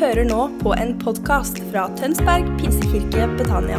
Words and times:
hører 0.00 0.24
nå 0.24 0.44
på 0.62 0.70
en 0.80 0.94
podkast 0.96 1.58
fra 1.68 1.82
Tønsberg 1.98 2.46
pinsekirke 2.56 3.26
Betania. 3.36 3.76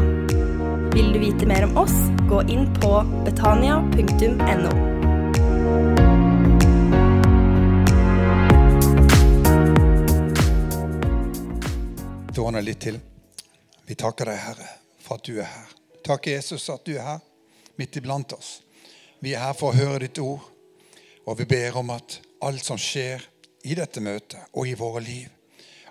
Vil 0.94 1.08
du 1.16 1.18
vite 1.18 1.48
mer 1.50 1.66
om 1.66 1.80
oss, 1.82 1.96
gå 2.30 2.44
inn 2.54 2.68
på 2.76 2.92
betania.no. 3.26 4.74
Dårne 12.38 12.62
litt 12.68 12.84
til. 12.86 13.02
Vi 13.90 13.98
takker 13.98 14.30
deg, 14.30 14.40
Herre, 14.46 14.70
for 15.02 15.18
at 15.18 15.26
du 15.26 15.42
er 15.42 15.50
her. 15.50 15.76
Takk, 16.06 16.30
Jesus, 16.36 16.70
at 16.70 16.86
du 16.86 16.94
er 17.00 17.16
her 17.16 17.28
midt 17.82 17.98
iblant 17.98 18.38
oss. 18.38 18.60
Vi 19.26 19.34
er 19.34 19.48
her 19.48 19.58
for 19.58 19.74
å 19.74 19.80
høre 19.82 20.06
ditt 20.06 20.22
ord, 20.22 20.46
og 21.26 21.42
vi 21.42 21.50
ber 21.50 21.82
om 21.82 21.90
at 21.98 22.22
alt 22.46 22.62
som 22.62 22.78
skjer 22.78 23.26
i 23.66 23.74
dette 23.74 24.06
møtet 24.06 24.52
og 24.54 24.70
i 24.70 24.78
våre 24.78 25.02
liv, 25.02 25.41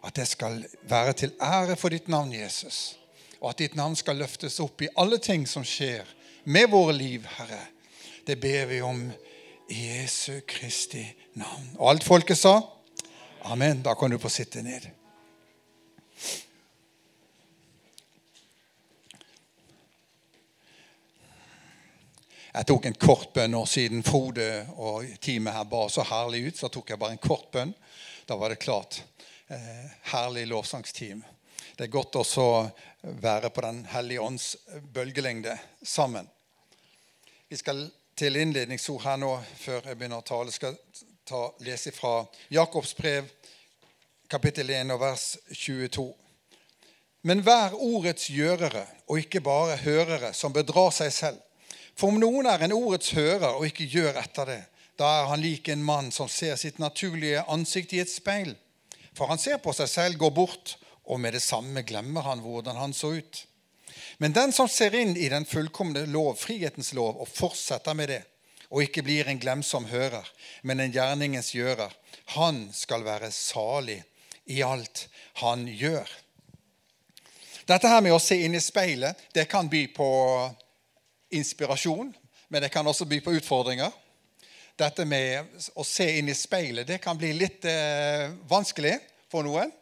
at 0.05 0.17
det 0.17 0.27
skal 0.29 0.63
være 0.89 1.13
til 1.13 1.33
ære 1.43 1.77
for 1.77 1.93
ditt 1.93 2.09
navn, 2.09 2.33
Jesus. 2.33 2.97
Og 3.41 3.51
at 3.51 3.59
ditt 3.59 3.75
navn 3.77 3.97
skal 3.97 4.21
løftes 4.21 4.61
opp 4.61 4.83
i 4.83 4.93
alle 5.01 5.19
ting 5.19 5.47
som 5.49 5.65
skjer 5.65 6.09
med 6.45 6.71
våre 6.73 6.95
liv, 6.97 7.27
Herre. 7.37 7.61
Det 8.27 8.37
ber 8.41 8.67
vi 8.71 8.81
om 8.85 9.03
i 9.71 9.81
Jesu 9.87 10.41
Kristi 10.49 11.05
navn. 11.35 11.75
Og 11.79 11.91
alt 11.91 12.05
folket 12.05 12.39
sa? 12.39 12.61
Amen. 13.45 13.83
Da 13.83 13.95
kan 13.95 14.11
du 14.11 14.19
få 14.19 14.29
sitte 14.29 14.63
ned. 14.63 14.89
Jeg 22.51 22.67
tok 22.67 22.87
en 22.89 22.97
kort 22.99 23.31
bønn 23.33 23.53
nå 23.55 23.63
siden 23.71 24.03
Frode 24.03 24.49
og 24.75 25.07
teamet 25.23 25.55
her 25.55 25.69
ba 25.71 25.85
så 25.89 26.03
herlig 26.09 26.49
ut. 26.49 26.59
Så 26.59 26.69
tok 26.73 26.91
jeg 26.91 26.99
bare 26.99 27.15
en 27.15 27.23
kort 27.23 27.47
bønn. 27.55 27.73
Da 28.27 28.37
var 28.37 28.51
det 28.51 28.59
klart. 28.65 29.01
Eh, 29.53 29.91
herlig 30.03 30.47
lovsangsteam. 30.47 31.25
Det 31.77 31.85
er 31.85 31.91
godt 31.91 32.17
også 32.21 32.43
å 32.43 32.59
være 33.19 33.49
på 33.51 33.65
Den 33.65 33.81
hellige 33.91 34.23
ånds 34.23 34.45
bølgelengde 34.95 35.57
sammen. 35.83 36.29
Vi 37.49 37.59
skal 37.59 37.81
til 38.15 38.39
innledningsord 38.39 39.03
her 39.03 39.19
nå 39.19 39.33
før 39.59 39.89
jeg 39.91 39.99
begynner 39.99 40.23
å 40.23 40.29
tale. 40.29 40.55
skal 40.55 40.79
ta, 41.27 41.43
lese 41.67 41.91
fra 41.91 42.29
Jakobs 42.49 42.95
brev, 42.95 43.27
kapittel 44.29 44.71
1 44.71 44.95
og 44.95 45.03
vers 45.03 45.27
22. 45.51 46.07
Men 47.27 47.43
vær 47.43 47.75
ordets 47.75 48.31
gjørere 48.31 48.87
og 49.09 49.19
ikke 49.19 49.43
bare 49.43 49.83
hørere 49.83 50.31
som 50.33 50.55
bedrar 50.55 50.95
seg 50.95 51.11
selv. 51.11 51.43
For 51.99 52.15
om 52.15 52.23
noen 52.23 52.47
er 52.47 52.63
en 52.63 52.79
ordets 52.79 53.11
hører 53.19 53.59
og 53.59 53.67
ikke 53.67 53.91
gjør 53.99 54.23
etter 54.23 54.55
det, 54.55 54.63
da 54.95 55.11
er 55.19 55.31
han 55.35 55.43
lik 55.43 55.75
en 55.75 55.83
mann 55.83 56.15
som 56.15 56.31
ser 56.31 56.55
sitt 56.55 56.79
naturlige 56.79 57.43
ansikt 57.51 57.99
i 57.99 58.07
et 58.07 58.19
speil. 58.21 58.55
For 59.17 59.31
han 59.31 59.41
ser 59.41 59.59
på 59.63 59.75
seg 59.77 59.89
selv, 59.91 60.19
går 60.21 60.35
bort, 60.35 60.77
og 61.11 61.21
med 61.21 61.35
det 61.35 61.43
samme 61.43 61.83
glemmer 61.87 62.27
han 62.29 62.43
hvordan 62.45 62.79
han 62.79 62.95
så 62.95 63.15
ut. 63.19 63.45
Men 64.23 64.35
den 64.37 64.53
som 64.53 64.69
ser 64.69 64.95
inn 64.95 65.17
i 65.17 65.29
den 65.33 65.47
fullkomne 65.49 66.05
lov, 66.07 66.37
frihetens 66.39 66.93
lov, 66.95 67.19
og 67.21 67.29
fortsetter 67.29 67.97
med 67.97 68.13
det, 68.13 68.23
og 68.71 68.85
ikke 68.85 69.03
blir 69.03 69.29
en 69.29 69.41
glemsom 69.41 69.89
hører, 69.91 70.27
men 70.63 70.81
en 70.81 70.93
gjerningens 70.95 71.51
gjører, 71.57 71.91
han 72.37 72.69
skal 72.75 73.03
være 73.03 73.33
salig 73.35 73.99
i 74.47 74.61
alt 74.63 75.09
han 75.43 75.67
gjør. 75.67 76.07
Dette 77.67 77.91
her 77.91 78.03
med 78.03 78.15
å 78.15 78.23
se 78.23 78.39
inn 78.45 78.55
i 78.55 78.63
speilet, 78.63 79.19
det 79.35 79.49
kan 79.51 79.69
by 79.71 79.85
på 79.95 80.11
inspirasjon, 81.35 82.13
men 82.51 82.63
det 82.63 82.71
kan 82.75 82.87
også 82.87 83.07
by 83.11 83.21
på 83.23 83.35
utfordringer. 83.39 83.93
Dette 84.81 85.05
med 85.05 85.51
å 85.77 85.85
se 85.85 86.07
inn 86.17 86.31
i 86.33 86.37
speilet 86.37 86.89
det 86.89 87.01
kan 87.05 87.19
bli 87.19 87.35
litt 87.37 87.67
eh, 87.69 88.31
vanskelig 88.49 88.95
for 89.29 89.45
noen. 89.45 89.73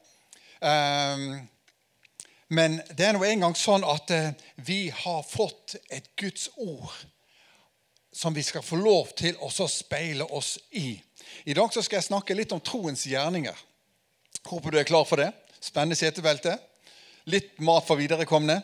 Um, 0.59 1.37
men 2.51 2.81
det 2.97 3.07
er 3.07 3.15
nå 3.15 3.23
engang 3.29 3.55
sånn 3.55 3.85
at 3.87 4.11
eh, 4.11 4.33
vi 4.67 4.89
har 4.91 5.21
fått 5.23 5.77
et 5.95 6.09
Guds 6.19 6.49
ord 6.57 6.91
som 8.11 8.35
vi 8.35 8.43
skal 8.43 8.65
få 8.65 8.81
lov 8.81 9.13
til 9.19 9.37
å 9.45 9.51
speile 9.71 10.27
oss 10.35 10.57
i. 10.75 10.97
I 11.47 11.55
dag 11.55 11.71
skal 11.71 12.01
jeg 12.01 12.09
snakke 12.09 12.35
litt 12.35 12.55
om 12.57 12.63
troens 12.65 13.05
gjerninger. 13.07 13.55
Håper 14.49 14.75
du 14.75 14.81
er 14.81 14.89
klar 14.89 15.07
for 15.07 15.23
det. 15.23 15.29
Spennende 15.61 15.99
setebelte. 15.99 16.57
Litt 17.31 17.61
mat 17.63 17.87
for 17.87 18.01
viderekomne. 18.01 18.59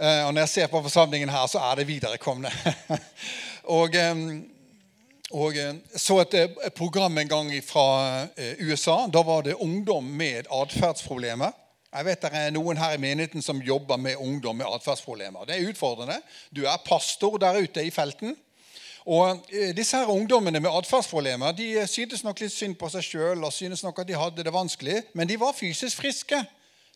Eh, 0.00 0.24
og 0.24 0.32
når 0.32 0.48
jeg 0.48 0.52
ser 0.56 0.72
på 0.72 0.82
forsamlingen 0.82 1.30
her, 1.30 1.46
så 1.46 1.62
er 1.68 1.78
det 1.78 1.88
viderekomne. 1.92 2.50
og, 3.78 4.00
og 5.32 5.56
så 5.96 6.18
et, 6.20 6.34
et 6.34 6.74
program 6.76 7.18
en 7.18 7.28
gang 7.28 7.50
fra 7.64 8.28
eh, 8.36 8.60
USA. 8.60 9.06
Da 9.08 9.22
var 9.24 9.42
det 9.42 9.54
ungdom 9.54 10.04
med 10.04 10.50
atferdsproblemer. 10.52 11.52
Jeg 11.94 12.04
vet 12.04 12.22
Det 12.22 12.30
er 12.34 12.50
noen 12.50 12.76
her 12.76 12.96
i 12.96 13.00
menigheten 13.00 13.42
som 13.42 13.62
jobber 13.62 13.96
med 13.96 14.16
ungdom 14.16 14.56
med 14.56 14.66
atferdsproblemer. 14.66 15.46
Det 15.46 15.56
er 15.56 15.68
utfordrende. 15.70 16.18
Du 16.50 16.64
er 16.66 16.82
pastor 16.84 17.38
der 17.38 17.62
ute 17.62 17.84
i 17.86 17.90
felten. 17.90 18.36
Og 19.04 19.40
eh, 19.52 19.74
disse 19.76 19.96
her 19.96 20.08
Ungdommene 20.08 20.60
med 20.60 20.72
atferdsproblemer 20.72 21.52
de 21.52 21.86
syntes 21.88 22.24
nok 22.24 22.40
litt 22.40 22.52
synd 22.52 22.76
på 22.80 22.88
seg 22.92 23.04
sjøl 23.04 23.44
og 23.44 23.52
syntes 23.52 23.84
nok 23.84 24.00
at 24.00 24.08
de 24.08 24.16
hadde 24.16 24.44
det 24.44 24.52
vanskelig, 24.52 25.02
men 25.12 25.28
de 25.28 25.40
var 25.40 25.56
fysisk 25.56 26.00
friske. 26.00 26.40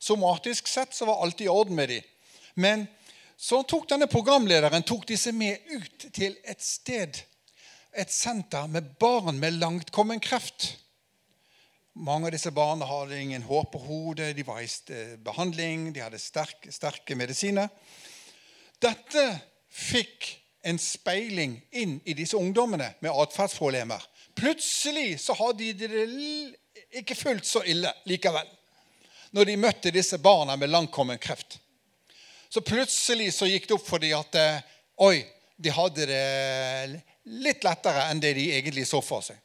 Somatisk 0.00 0.68
sett 0.68 0.94
så 0.94 1.08
var 1.08 1.20
alt 1.24 1.40
i 1.40 1.48
orden 1.48 1.76
med 1.76 1.92
dem. 1.92 2.06
Men 2.54 2.86
så 3.38 3.60
tok 3.62 3.86
denne 3.90 4.08
programlederen 4.10 4.82
tok 4.82 5.04
disse 5.08 5.32
med 5.32 5.60
ut 5.70 6.08
til 6.14 6.36
et 6.42 6.62
sted, 6.64 7.20
et 7.96 8.12
senter 8.12 8.68
med 8.68 8.94
barn 9.00 9.38
med 9.40 9.58
langtkommen 9.58 10.20
kreft. 10.20 10.76
Mange 11.98 12.28
av 12.28 12.34
disse 12.34 12.52
barna 12.54 12.86
hadde 12.86 13.18
ingen 13.18 13.42
hår 13.42 13.64
på 13.72 13.80
hodet, 13.82 14.36
de 14.36 14.44
var 14.46 14.60
i 14.62 14.68
behandling, 15.24 15.88
de 15.92 16.04
hadde 16.04 16.20
sterke, 16.22 16.70
sterke 16.72 17.16
medisiner. 17.18 17.70
Dette 18.78 19.24
fikk 19.72 20.28
en 20.68 20.78
speiling 20.78 21.56
inn 21.70 21.98
i 22.04 22.14
disse 22.14 22.38
ungdommene 22.38 22.92
med 23.00 23.10
atferdsproblemer. 23.10 24.04
Plutselig 24.38 25.18
så 25.24 25.34
hadde 25.38 25.72
de 25.72 25.88
det 25.88 27.00
ikke 27.00 27.16
fullt 27.18 27.46
så 27.46 27.64
ille 27.66 27.90
likevel 28.08 28.46
når 29.36 29.44
de 29.44 29.56
møtte 29.60 29.90
disse 29.92 30.16
barna 30.22 30.54
med 30.56 30.70
langtkommen 30.70 31.18
kreft. 31.20 31.58
Så 32.48 32.62
plutselig 32.64 33.32
så 33.36 33.48
gikk 33.48 33.66
det 33.68 33.74
opp 33.76 33.84
for 33.84 34.00
dem 34.00 34.14
at 34.16 34.38
eh, 34.40 34.62
oi, 35.04 35.18
de 35.60 35.72
hadde 35.74 36.06
det 36.08 37.00
litt 37.28 37.64
lettere 37.64 38.08
enn 38.10 38.20
det 38.22 38.34
de 38.38 38.48
egentlig 38.56 38.86
så 38.88 39.00
for 39.04 39.24
seg. 39.24 39.38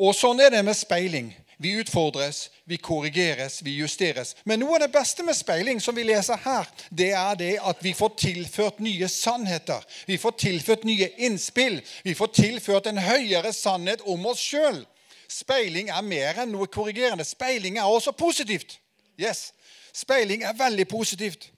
Og 0.00 0.14
sånn 0.16 0.40
er 0.42 0.50
det 0.50 0.64
med 0.66 0.74
speiling. 0.74 1.30
Vi 1.62 1.70
utfordres, 1.78 2.48
vi 2.66 2.76
korrigeres, 2.82 3.60
vi 3.62 3.76
justeres. 3.78 4.34
Men 4.44 4.58
noe 4.60 4.74
av 4.74 4.82
det 4.82 4.90
beste 4.96 5.22
med 5.22 5.36
speiling, 5.38 5.78
som 5.80 5.94
vi 5.94 6.02
leser 6.02 6.40
her, 6.42 6.66
det 6.90 7.12
er 7.14 7.38
det 7.38 7.52
at 7.62 7.84
vi 7.84 7.92
får 7.94 8.16
tilført 8.18 8.80
nye 8.82 9.08
sannheter. 9.08 9.84
Vi 10.08 10.18
får 10.18 10.34
tilført 10.42 10.84
nye 10.84 11.12
innspill. 11.28 11.78
Vi 12.02 12.16
får 12.18 12.32
tilført 12.34 12.90
en 12.90 12.98
høyere 12.98 13.52
sannhet 13.54 14.02
om 14.10 14.26
oss 14.26 14.42
sjøl. 14.42 14.82
Speiling 15.30 15.92
er 15.94 16.02
mer 16.02 16.42
enn 16.42 16.52
noe 16.52 16.66
korrigerende. 16.66 17.24
Speiling 17.24 17.78
er 17.78 17.86
også 17.86 18.12
positivt. 18.18 18.80
Yes. 19.20 19.52
Speiling 19.94 20.42
er 20.42 20.58
veldig 20.58 20.88
positivt. 20.90 21.52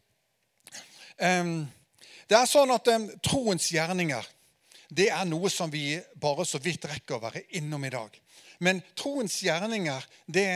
Det 1.17 2.37
er 2.37 2.49
sånn 2.51 2.73
at 2.75 2.89
troens 3.25 3.73
gjerninger 3.73 4.29
det 4.89 5.09
er 5.11 5.25
noe 5.29 5.51
som 5.51 5.71
vi 5.73 5.97
bare 6.21 6.47
så 6.47 6.61
vidt 6.63 6.87
rekker 6.89 7.17
å 7.17 7.25
være 7.25 7.45
innom 7.59 7.85
i 7.85 7.93
dag. 7.93 8.13
Men 8.63 8.81
troens 8.97 9.41
gjerninger, 9.43 10.07
det, 10.27 10.49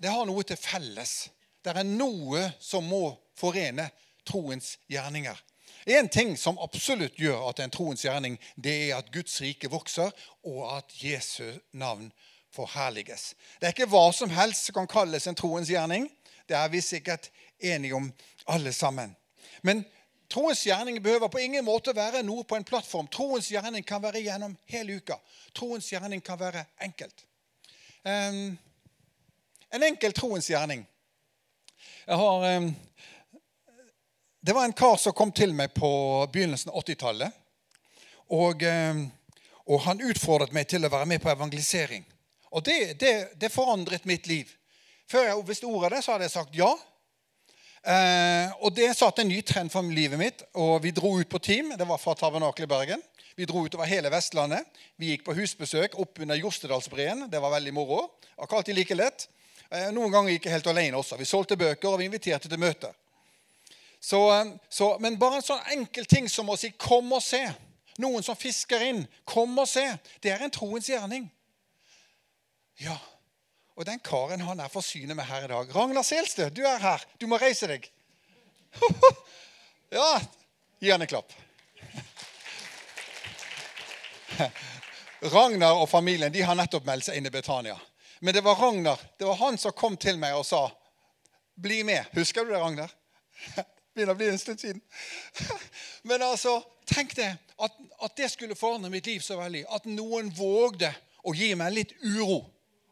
det 0.00 0.10
har 0.10 0.26
noe 0.26 0.44
til 0.46 0.58
felles. 0.58 1.28
Det 1.60 1.74
er 1.74 1.86
noe 1.86 2.48
som 2.62 2.86
må 2.88 3.12
forene 3.38 3.90
troens 4.26 4.76
gjerninger. 4.90 5.36
En 5.90 6.08
ting 6.12 6.34
som 6.36 6.58
absolutt 6.60 7.16
gjør 7.20 7.48
at 7.50 7.60
en 7.62 7.72
troens 7.72 8.02
gjerning, 8.04 8.36
det 8.56 8.74
er 8.90 8.98
at 8.98 9.12
Guds 9.12 9.38
rike 9.40 9.70
vokser, 9.72 10.10
og 10.44 10.64
at 10.76 10.92
Jesu 11.00 11.56
navn 11.72 12.10
forherliges. 12.52 13.34
Det 13.60 13.68
er 13.68 13.76
ikke 13.76 13.88
hva 13.92 14.10
som 14.14 14.32
helst 14.34 14.68
som 14.68 14.80
kan 14.80 14.90
kalles 14.90 15.28
en 15.30 15.38
troens 15.38 15.70
gjerning. 15.70 16.08
Det 16.48 16.58
er 16.58 16.68
vi 16.72 16.82
sikkert 16.84 17.30
enige 17.62 17.96
om 17.96 18.10
alle 18.50 18.72
sammen. 18.76 19.14
Men 19.62 19.84
troens 20.30 20.66
gjerning 20.66 21.02
behøver 21.02 21.28
på 21.28 21.40
ingen 21.42 21.64
måte 21.64 21.94
være 21.96 22.22
noe 22.22 22.44
på 22.44 22.56
en 22.56 22.64
plattform. 22.64 23.08
Troens 23.10 23.50
gjerning 23.50 23.84
kan 23.86 24.02
være 24.02 24.22
gjennom 24.22 24.54
hele 24.70 25.00
uka. 25.00 25.18
Troens 25.56 25.90
gjerning 25.92 26.22
kan 26.22 26.38
være 26.38 26.64
enkelt. 26.86 27.24
Um, 28.04 28.58
en 29.70 29.82
enkel 29.82 30.14
troens 30.16 30.50
gjerning. 30.50 30.86
Jeg 32.06 32.16
har, 32.16 32.46
um, 32.56 32.70
det 34.40 34.54
var 34.54 34.64
en 34.64 34.76
kar 34.76 34.96
som 34.96 35.16
kom 35.16 35.32
til 35.32 35.52
meg 35.54 35.74
på 35.74 35.90
begynnelsen 36.32 36.70
av 36.70 36.84
80-tallet. 36.84 37.40
Og, 38.30 38.62
um, 38.62 39.02
og, 39.66 39.80
han 39.88 40.06
utfordret 40.06 40.54
meg 40.54 40.70
til 40.70 40.86
å 40.86 40.92
være 40.92 41.10
med 41.10 41.22
på 41.22 41.32
evangelisering. 41.32 42.06
Og 42.54 42.64
det, 42.66 42.78
det, 43.02 43.14
det 43.38 43.50
forandret 43.52 44.06
mitt 44.06 44.30
liv. 44.30 44.50
Før 45.10 45.26
jeg 45.26 45.46
visste 45.46 45.66
ordet 45.66 45.90
av 45.90 45.96
det, 45.96 46.04
så 46.06 46.14
hadde 46.14 46.28
jeg 46.28 46.36
sagt 46.38 46.56
ja. 46.58 46.70
Eh, 47.80 48.52
og 48.60 48.74
Det 48.76 48.90
satte 48.96 49.22
en 49.22 49.28
ny 49.28 49.40
trend 49.42 49.72
for 49.72 49.82
livet 49.82 50.18
mitt. 50.18 50.42
og 50.54 50.82
Vi 50.82 50.90
dro 50.90 51.18
ut 51.20 51.28
på 51.28 51.38
team. 51.38 51.72
Det 51.78 51.88
var 51.88 51.98
fra 51.98 52.14
Tabernakel 52.14 52.64
i 52.64 52.66
Bergen. 52.66 53.02
Vi 53.36 53.44
dro 53.44 53.64
utover 53.64 53.86
hele 53.86 54.10
Vestlandet. 54.10 54.66
Vi 54.96 55.14
gikk 55.14 55.24
på 55.24 55.34
husbesøk 55.34 55.98
opp 55.98 56.18
under 56.20 56.36
Jostedalsbreen. 56.36 57.30
Det 57.30 57.40
var 57.40 57.50
veldig 57.50 57.72
moro. 57.74 58.10
Akkurat 58.36 58.68
like 58.68 58.94
lett. 58.94 59.28
Eh, 59.70 59.90
noen 59.92 60.12
ganger 60.12 60.34
gikk 60.34 60.44
jeg 60.44 60.58
helt 60.58 60.66
alene 60.66 60.98
også. 60.98 61.16
Vi 61.16 61.24
solgte 61.24 61.56
bøker, 61.56 61.88
og 61.88 61.98
vi 61.98 62.04
inviterte 62.10 62.48
til 62.48 62.58
møter. 62.58 62.92
Så, 64.00 64.20
eh, 64.34 64.52
så, 64.68 64.98
men 64.98 65.18
bare 65.18 65.40
en 65.40 65.46
sånn 65.46 65.72
enkel 65.72 66.06
ting 66.06 66.28
som 66.28 66.50
å 66.50 66.56
si 66.58 66.70
'kom 66.70 67.12
og 67.12 67.22
se'. 67.22 67.54
Noen 67.98 68.22
som 68.22 68.36
fisker 68.36 68.80
inn. 68.82 69.08
'Kom 69.24 69.58
og 69.58 69.68
se'. 69.68 69.98
Det 70.20 70.32
er 70.32 70.42
en 70.42 70.50
troens 70.50 70.86
gjerning. 70.86 71.30
Ja, 72.80 72.96
og 73.80 73.86
den 73.88 74.00
karen 74.04 74.42
han 74.44 74.60
er 74.60 74.68
for 74.68 74.84
synet 74.84 75.16
med 75.16 75.24
her 75.24 75.46
i 75.46 75.48
dag. 75.48 75.70
Ragnar 75.72 76.04
Selstø, 76.04 76.50
du 76.52 76.60
er 76.68 76.78
her. 76.82 77.04
Du 77.16 77.24
må 77.30 77.40
reise 77.40 77.66
deg. 77.70 77.90
Ja, 79.90 80.20
gi 80.78 80.90
han 80.92 81.02
en 81.02 81.08
klapp. 81.10 81.32
Ragnar 85.32 85.80
og 85.82 85.88
familien 85.90 86.30
de 86.30 86.44
har 86.46 86.54
nettopp 86.54 86.86
meldt 86.86 87.08
seg 87.08 87.18
inn 87.18 87.26
i 87.26 87.32
Betania. 87.34 87.74
Men 88.22 88.36
det 88.36 88.44
var 88.46 88.54
Ragnar 88.60 89.02
det 89.18 89.26
var 89.26 89.40
han 89.40 89.58
som 89.58 89.74
kom 89.74 89.96
til 89.98 90.20
meg 90.20 90.36
og 90.38 90.46
sa 90.46 90.70
'Bli 91.58 91.82
med'. 91.82 92.06
Husker 92.14 92.44
du 92.44 92.52
det, 92.52 92.60
Ragnar? 92.62 92.94
Begynner 93.94 94.14
å 94.14 94.20
bli 94.20 94.28
en 94.30 94.38
stund 94.38 94.60
siden. 94.62 94.80
Men 96.02 96.22
altså, 96.22 96.62
tenk 96.86 97.16
det. 97.16 97.36
At, 97.58 97.72
at 98.02 98.16
det 98.16 98.30
skulle 98.30 98.54
forandre 98.54 98.90
mitt 98.90 99.06
liv 99.10 99.20
så 99.20 99.36
veldig. 99.42 99.64
At 99.68 99.84
noen 99.90 100.30
vågde 100.30 100.94
å 101.26 101.34
gi 101.34 101.50
meg 101.58 101.74
litt 101.74 101.92
uro. 102.06 102.44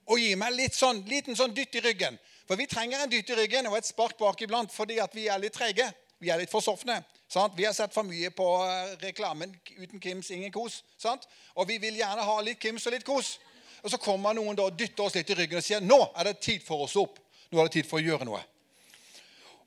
Og 0.09 0.21
gi 0.21 0.35
meg 0.41 0.55
litt 0.57 0.77
sånn, 0.77 1.03
liten 1.09 1.37
sånn 1.37 1.55
dytt 1.55 1.77
i 1.77 1.85
ryggen. 1.85 2.19
For 2.49 2.57
vi 2.57 2.67
trenger 2.67 3.05
en 3.05 3.11
dytt 3.13 3.29
i 3.31 3.37
ryggen 3.37 3.69
og 3.69 3.77
et 3.77 3.89
spark 3.89 4.17
bak 4.19 4.41
iblant 4.41 4.73
fordi 4.73 4.97
at 5.05 5.15
vi 5.15 5.27
er 5.29 5.41
litt 5.43 5.57
trege. 5.57 5.91
Vi 6.19 6.31
er 6.33 6.41
litt 6.41 6.51
for 6.51 6.65
sofne. 6.65 7.03
Sant? 7.29 7.53
Vi 7.57 7.67
har 7.67 7.75
sett 7.77 7.93
for 7.93 8.09
mye 8.09 8.31
på 8.33 8.47
eh, 8.65 8.95
reklamen 9.03 9.53
'Uten 9.53 10.01
Kims, 10.01 10.31
ingen 10.31 10.53
kos'. 10.53 10.83
Sant? 10.99 11.29
Og 11.55 11.69
vi 11.69 11.77
vil 11.79 12.01
gjerne 12.01 12.25
ha 12.25 12.41
litt 12.41 12.61
Kims 12.61 12.87
og 12.87 12.97
litt 12.97 13.05
kos. 13.05 13.37
Og 13.85 13.91
så 13.93 14.01
kommer 14.01 14.35
noen 14.35 14.57
da 14.57 14.65
og 14.67 14.79
dytter 14.79 15.05
oss 15.05 15.15
litt 15.15 15.31
i 15.31 15.37
ryggen 15.37 15.61
og 15.61 15.65
sier 15.65 15.81
'Nå 15.81 16.01
er 16.17 16.25
det 16.25 16.41
tid 16.41 16.65
for 16.65 16.89
stå 16.89 17.05
opp'. 17.05 17.21
Nå 17.51 17.61
er 17.61 17.69
det 17.69 17.73
tid 17.73 17.87
for 17.87 18.01
å 18.01 18.05
gjøre 18.05 18.25
noe. 18.25 18.41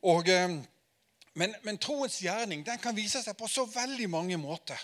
Og, 0.02 0.30
eh, 0.30 0.58
men, 1.34 1.56
men, 1.64 1.78
troens 1.78 2.18
gjerning 2.20 2.66
den 2.66 2.80
kan 2.82 2.96
vise 2.96 3.22
seg 3.24 3.38
på 3.38 3.48
så 3.48 3.66
veldig 3.66 4.10
mange 4.10 4.38
måter. 4.38 4.82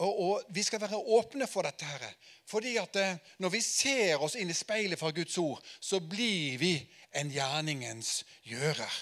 Og, 0.00 0.20
og 0.24 0.42
Vi 0.48 0.62
skal 0.64 0.80
være 0.80 0.96
åpne 0.96 1.46
for 1.46 1.66
dette. 1.66 1.84
her. 1.84 2.14
Fordi 2.48 2.76
at 2.76 2.96
eh, 2.96 3.16
Når 3.38 3.48
vi 3.48 3.60
ser 3.60 4.22
oss 4.22 4.34
inn 4.34 4.50
i 4.50 4.56
speilet 4.56 4.98
fra 4.98 5.10
Guds 5.10 5.38
ord, 5.38 5.60
så 5.80 6.00
blir 6.00 6.58
vi 6.58 6.74
en 7.14 7.30
gjerningens 7.30 8.24
gjører. 8.46 8.92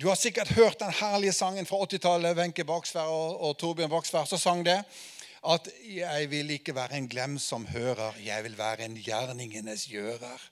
Du 0.00 0.08
har 0.08 0.16
sikkert 0.16 0.48
hørt 0.56 0.80
den 0.80 0.94
herlige 0.96 1.32
sangen 1.32 1.66
fra 1.66 1.76
80-tallet. 1.84 2.36
Wenche 2.38 2.64
Baksvær 2.64 3.10
og, 3.10 3.40
og 3.40 3.58
Torbjørn 3.60 3.90
Baksvær 3.92 4.24
som 4.24 4.40
sang 4.40 4.64
det. 4.64 4.78
At 5.44 5.68
'jeg 5.84 6.30
vil 6.30 6.50
ikke 6.50 6.74
være 6.74 6.96
en 6.96 7.08
glemsom 7.08 7.66
hører, 7.66 8.14
jeg 8.24 8.44
vil 8.44 8.58
være 8.58 8.84
en 8.84 8.96
gjerningenes 8.96 9.86
gjører'. 9.86 10.48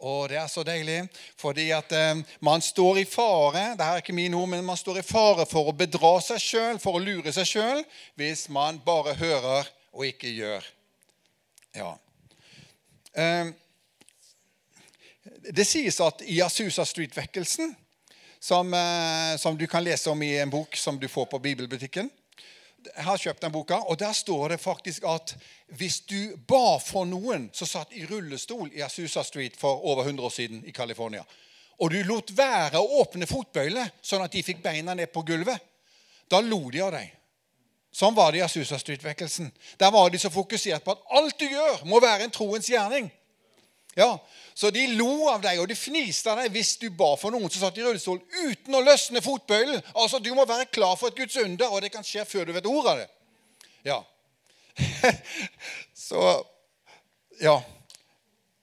Og 0.00 0.28
Det 0.28 0.36
er 0.36 0.46
så 0.46 0.62
deilig, 0.62 1.08
fordi 1.36 1.70
at 1.70 1.92
eh, 1.92 2.22
man 2.40 2.60
står 2.60 2.96
i 2.96 3.04
fare 3.04 3.76
det 3.76 3.84
er 3.84 3.96
ikke 3.96 4.12
mine 4.12 4.36
ord, 4.36 4.48
men 4.48 4.64
man 4.64 4.76
står 4.76 4.98
i 4.98 5.02
fare 5.02 5.46
for 5.46 5.68
å 5.68 5.76
bedra 5.76 6.20
seg 6.20 6.40
sjøl, 6.40 6.78
for 6.78 6.96
å 6.96 7.04
lure 7.04 7.32
seg 7.32 7.46
sjøl, 7.46 7.84
hvis 8.16 8.48
man 8.48 8.80
bare 8.80 9.14
hører 9.14 9.68
og 9.92 10.06
ikke 10.06 10.32
gjør. 10.32 10.64
Ja. 11.76 11.92
Eh, 13.12 13.52
det 15.52 15.66
sies 15.66 16.00
at 16.00 16.24
i 16.24 16.40
Asusa 16.40 16.84
Street-vekkelsen 16.84 17.76
som, 18.40 18.74
eh, 18.74 19.36
som, 19.36 19.58
du 19.58 19.66
kan 19.66 19.84
lese 19.84 20.10
om 20.10 20.22
i 20.22 20.38
en 20.38 20.50
bok 20.50 20.76
som 20.76 20.98
du 20.98 21.08
får 21.08 21.26
på 21.26 21.38
bibelbutikken. 21.38 22.10
Jeg 22.86 23.04
har 23.04 23.20
kjøpt 23.20 23.42
den 23.42 23.52
boka, 23.52 23.76
og 23.76 23.98
Der 23.98 24.12
står 24.12 24.48
det 24.48 24.60
faktisk 24.60 25.04
at 25.04 25.34
hvis 25.76 26.00
du 26.00 26.36
ba 26.48 26.78
for 26.78 27.04
noen 27.04 27.50
som 27.52 27.68
satt 27.68 27.92
i 27.92 28.06
rullestol 28.06 28.70
i 28.72 28.82
Asusa 28.82 29.22
Street 29.22 29.56
for 29.56 29.84
over 29.84 30.04
100 30.04 30.24
år 30.26 30.30
siden 30.30 30.64
i 30.64 30.72
California, 30.72 31.24
og 31.80 31.90
du 31.90 32.02
lot 32.04 32.32
være 32.36 32.80
å 32.80 33.00
åpne 33.00 33.26
fotbøylet 33.26 34.00
sånn 34.02 34.24
at 34.24 34.32
de 34.32 34.42
fikk 34.44 34.62
beina 34.62 34.94
ned 34.94 35.12
på 35.12 35.22
gulvet, 35.22 35.60
da 36.30 36.40
lo 36.40 36.70
de 36.70 36.82
av 36.84 36.92
deg. 36.92 37.08
Sånn 37.92 38.14
var 38.14 38.32
det 38.32 38.38
i 38.38 38.44
Asusa 38.44 38.78
Street-vekkelsen. 38.78 39.50
Der 39.78 39.90
var 39.90 40.10
de 40.10 40.18
så 40.18 40.30
fokusert 40.30 40.84
på 40.84 40.94
at 40.94 41.16
alt 41.18 41.38
du 41.40 41.48
gjør, 41.48 41.80
må 41.90 41.98
være 42.00 42.28
en 42.28 42.34
troens 42.34 42.68
gjerning. 42.70 43.10
Ja, 43.94 44.26
Så 44.54 44.70
de 44.70 44.86
lo 44.86 45.28
av 45.28 45.40
deg, 45.42 45.58
og 45.60 45.68
de 45.68 45.74
fniste 45.74 46.30
av 46.30 46.38
deg 46.38 46.52
hvis 46.54 46.74
du 46.78 46.90
ba 46.94 47.14
for 47.18 47.32
noen 47.32 47.50
som 47.50 47.64
satt 47.64 47.78
i 47.80 47.84
rullestol 47.84 48.20
uten 48.44 48.76
å 48.76 48.82
løsne 48.84 49.22
fotbøylen. 49.24 49.80
Altså, 49.94 50.18
Du 50.18 50.34
må 50.34 50.44
være 50.46 50.68
klar 50.70 50.96
for 51.00 51.08
et 51.08 51.16
Guds 51.16 51.36
under, 51.40 51.70
og 51.70 51.82
det 51.82 51.92
kan 51.94 52.04
skje 52.04 52.24
før 52.28 52.46
du 52.46 52.52
vet 52.52 52.68
ordet 52.68 52.92
av 52.92 52.98
det. 53.02 53.08
Ja. 53.84 54.00
så 56.08 56.46
Ja. 57.40 57.60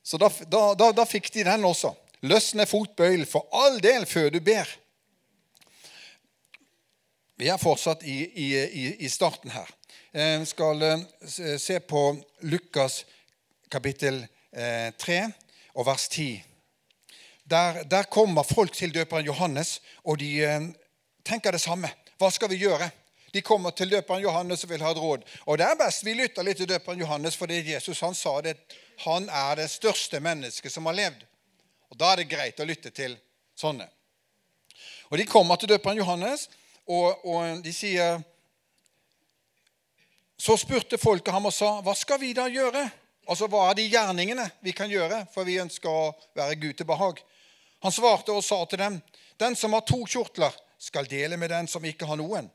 Så 0.03 0.17
da, 0.17 0.29
da, 0.47 0.73
da, 0.79 0.91
da 0.95 1.03
fikk 1.03 1.33
de 1.33 1.43
den 1.43 1.65
også. 1.67 1.91
Løsne 2.23 2.63
fotbøylen 2.65 3.27
for 3.27 3.49
all 3.51 3.81
del 3.83 4.05
før 4.07 4.29
du 4.31 4.39
ber. 4.39 4.69
Vi 7.37 7.49
er 7.51 7.59
fortsatt 7.59 8.05
i, 8.07 8.15
i, 8.23 8.87
i 9.03 9.09
starten 9.11 9.51
her. 9.51 9.67
Vi 10.13 10.23
eh, 10.23 10.45
skal 10.47 10.81
eh, 10.87 11.03
se 11.59 11.79
på 11.83 12.05
Lukas 12.47 13.03
kapittel 13.69 14.21
3 14.23 14.36
eh, 14.53 15.31
og 15.73 15.85
vers 15.85 16.07
10. 16.07 16.43
Der, 17.49 17.83
der, 17.83 18.03
kommer 18.03 18.43
folk 18.43 18.73
til 18.73 18.93
døperen 18.93 19.25
Johannes, 19.25 19.81
og 20.03 20.19
de 20.19 20.43
eh, 20.43 20.61
tenker 21.25 21.51
det 21.51 21.61
samme. 21.61 21.89
Hva 22.17 22.29
skal 22.31 22.49
vi 22.49 22.55
gjøre? 22.55 22.89
De 23.33 23.41
kommer 23.41 23.69
til 23.71 23.91
døperen 23.91 24.21
Johannes 24.21 24.63
og 24.63 24.69
vil 24.69 24.81
ha 24.81 24.91
et 24.91 24.97
råd. 24.97 25.23
Og 25.45 25.57
det 25.57 25.65
er 25.67 25.79
best 25.79 26.05
vi 26.05 26.13
lytter 26.13 26.43
litt 26.43 26.57
til 26.57 26.69
døperen 26.69 26.99
Johannes, 26.99 27.35
fordi 27.35 27.61
Jesus 27.73 27.99
han 28.01 28.15
sa 28.15 28.39
det, 28.41 28.55
han 29.03 29.29
er 29.29 29.55
det 29.59 29.69
største 29.69 30.19
mennesket 30.19 30.73
som 30.73 30.85
har 30.89 30.97
levd. 30.97 31.25
Og 31.91 31.99
Da 31.99 32.11
er 32.11 32.21
det 32.21 32.31
greit 32.31 32.59
å 32.59 32.67
lytte 32.67 32.89
til 32.91 33.17
sånne. 33.55 33.87
Og 35.09 35.17
De 35.17 35.25
kommer 35.25 35.55
til 35.55 35.69
døperen 35.69 35.97
Johannes, 35.97 36.49
og, 36.87 37.25
og 37.25 37.63
de 37.63 37.73
sier 37.73 38.23
Så 40.37 40.53
spurte 40.61 40.99
folket 41.01 41.33
ham 41.33 41.45
og 41.49 41.53
sa, 41.53 41.81
'Hva 41.81 41.95
skal 41.97 42.19
vi 42.21 42.33
da 42.33 42.45
gjøre?' 42.45 42.91
Altså, 43.27 43.47
Hva 43.51 43.65
er 43.69 43.77
de 43.77 43.87
gjerningene 43.91 44.45
vi 44.63 44.73
kan 44.75 44.91
gjøre, 44.91 45.25
for 45.33 45.47
vi 45.47 45.59
ønsker 45.59 45.91
å 45.91 46.13
være 46.37 46.59
Gud 46.61 46.77
til 46.79 46.87
behag? 46.87 47.19
Han 47.83 47.93
svarte 47.93 48.33
og 48.33 48.45
sa 48.45 48.61
til 48.65 48.81
dem, 48.81 49.01
den 49.37 49.55
som 49.55 49.75
har 49.75 49.83
to 49.85 49.99
kjortler, 50.07 50.55
skal 50.77 51.09
dele 51.09 51.37
med 51.41 51.49
den 51.49 51.67
som 51.67 51.85
ikke 51.85 52.05
har 52.05 52.19
noen. 52.19 52.47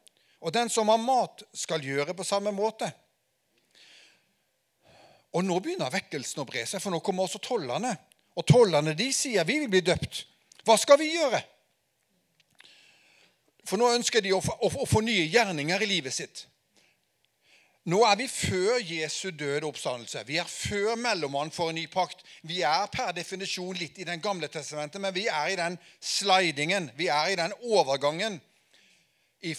Og 0.42 0.52
den 0.54 0.70
som 0.70 0.88
har 0.90 0.98
mat, 0.98 1.42
skal 1.54 1.82
gjøre 1.82 2.14
på 2.14 2.26
samme 2.26 2.52
måte. 2.54 2.88
Og 5.32 5.44
nå 5.44 5.58
begynner 5.64 5.92
vekkelsen 5.92 6.42
å 6.42 6.46
bre 6.48 6.64
seg, 6.68 6.82
for 6.82 6.94
nå 6.94 7.00
kommer 7.04 7.26
også 7.26 7.40
tollerne. 7.42 7.94
Og 8.38 8.46
tollerne 8.48 8.94
de 8.96 9.08
sier 9.14 9.46
vi 9.48 9.58
vil 9.62 9.70
bli 9.70 9.82
døpt. 9.84 10.24
Hva 10.66 10.76
skal 10.78 11.00
vi 11.00 11.10
gjøre? 11.12 11.40
For 13.66 13.78
nå 13.78 13.92
ønsker 13.96 14.22
de 14.24 14.32
å, 14.34 14.40
å, 14.40 14.70
å 14.82 14.88
få 14.88 15.02
nye 15.04 15.28
gjerninger 15.30 15.84
i 15.84 15.90
livet 15.90 16.14
sitt. 16.14 16.46
Nå 17.84 17.98
er 18.06 18.14
vi 18.14 18.28
før 18.30 18.76
Jesu 18.78 19.32
død 19.34 19.64
og 19.64 19.72
oppstandelse. 19.72 20.20
Vi 20.26 20.36
er 20.38 20.46
før 20.46 20.94
mellommann 20.94 21.50
for 21.50 21.72
en 21.72 21.74
ny 21.74 21.88
pakt. 21.90 22.20
Vi 22.46 22.60
er 22.62 22.86
per 22.94 23.10
definisjon 23.16 23.74
litt 23.74 23.98
i 23.98 24.06
Den 24.06 24.22
gamle 24.22 24.46
testamentet, 24.48 25.00
men 25.00 25.14
vi 25.14 25.26
er 25.26 25.48
i 25.50 25.56
den 25.58 25.78
slidingen, 25.98 26.90
vi 26.96 27.08
er 27.10 27.32
i 27.32 27.36
den 27.36 27.52
overgangen 27.62 28.38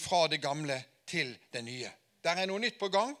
fra 0.00 0.22
det 0.32 0.40
gamle 0.40 0.78
til 1.06 1.36
det 1.52 1.64
nye. 1.64 1.90
Der 2.24 2.40
er 2.40 2.48
noe 2.48 2.62
nytt 2.62 2.78
på 2.80 2.88
gang, 2.88 3.12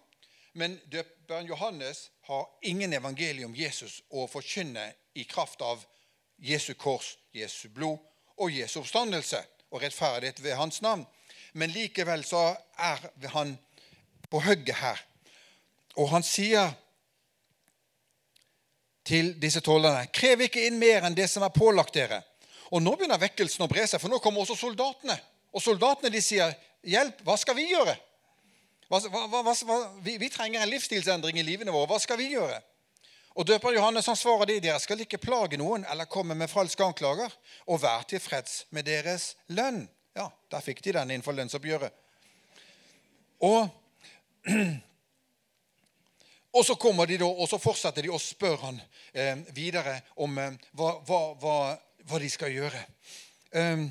men 0.56 0.78
døperen 0.88 1.46
Johannes 1.46 2.08
har 2.24 2.48
ingen 2.62 2.92
evangelium 2.96 3.52
om 3.52 3.58
Jesus 3.58 4.00
å 4.08 4.24
forkynne 4.30 4.86
i 5.14 5.26
kraft 5.28 5.60
av 5.60 5.84
Jesu 6.40 6.72
kors, 6.80 7.18
Jesu 7.32 7.68
blod 7.68 8.00
og 8.40 8.56
Jesu 8.56 8.80
oppstandelse 8.80 9.42
og 9.68 9.82
rettferdighet 9.82 10.40
ved 10.40 10.56
hans 10.56 10.80
navn. 10.80 11.04
Men 11.52 11.70
likevel 11.76 12.24
så 12.24 12.54
er 12.80 13.04
han 13.36 13.58
på 14.34 14.42
hugget 14.42 14.80
her. 14.80 14.98
Og 15.94 16.08
han 16.10 16.24
sier 16.26 16.72
til 19.06 19.34
disse 19.38 19.62
tollerne 19.62 20.08
krev 20.10 20.48
ikke 20.48 20.64
inn 20.66 20.80
mer 20.80 21.06
enn 21.06 21.14
det 21.14 21.28
som 21.30 21.44
er 21.46 21.54
pålagt 21.54 21.94
dere. 21.94 22.18
Og 22.74 22.82
nå 22.82 22.96
begynner 22.96 23.20
vekkelsen 23.20 23.62
å 23.62 23.70
bre 23.70 23.84
seg, 23.86 24.00
for 24.02 24.10
nå 24.10 24.18
kommer 24.24 24.42
også 24.42 24.56
soldatene. 24.58 25.14
Og 25.54 25.62
soldatene 25.62 26.10
de 26.10 26.22
sier, 26.24 26.56
'Hjelp, 26.82 27.22
hva 27.22 27.36
skal 27.38 27.54
vi 27.54 27.68
gjøre?' 27.70 27.94
Hva, 28.90 28.98
hva, 29.08 29.40
hva, 29.42 29.76
vi, 30.04 30.18
vi, 30.20 30.28
trenger 30.28 30.60
en 30.60 30.68
livsstilsendring 30.68 31.38
i 31.40 31.42
livene 31.42 31.72
våre. 31.72 31.88
Hva 31.88 31.98
skal 32.02 32.18
vi 32.20 32.26
gjøre? 32.34 32.58
Og 33.34 33.46
Døper 33.48 33.72
Johannes 33.72 34.06
han 34.06 34.18
svarer 34.18 34.46
de, 34.50 34.58
dere 34.60 34.78
skal 34.78 35.00
ikke 35.00 35.18
plage 35.18 35.56
noen 35.58 35.86
eller 35.90 36.10
komme 36.10 36.36
med 36.38 36.52
falske 36.52 36.84
anklager, 36.84 37.32
og 37.66 37.80
vær 37.82 38.04
tilfreds 38.06 38.66
med 38.70 38.84
deres 38.84 39.32
lønn. 39.48 39.86
Ja, 40.14 40.28
Der 40.50 40.60
fikk 40.60 40.82
de 40.84 40.92
den 40.92 41.10
innenfor 41.10 41.32
lønnsoppgjøret. 41.32 41.90
Og 43.40 43.72
og 46.54 46.66
så 46.66 46.74
kommer 46.74 47.06
de 47.06 47.18
da, 47.18 47.26
og 47.26 47.48
så 47.48 47.58
fortsetter 47.58 48.02
de 48.04 48.12
å 48.12 48.20
spørre 48.20 48.60
han 48.66 48.80
eh, 49.12 49.38
videre 49.56 50.00
om 50.22 50.38
eh, 50.38 50.56
hva, 50.76 50.90
hva, 51.06 51.20
hva, 51.40 52.18
de 52.20 52.30
skal 52.30 52.52
gjøre. 52.52 52.80
Um, 53.54 53.86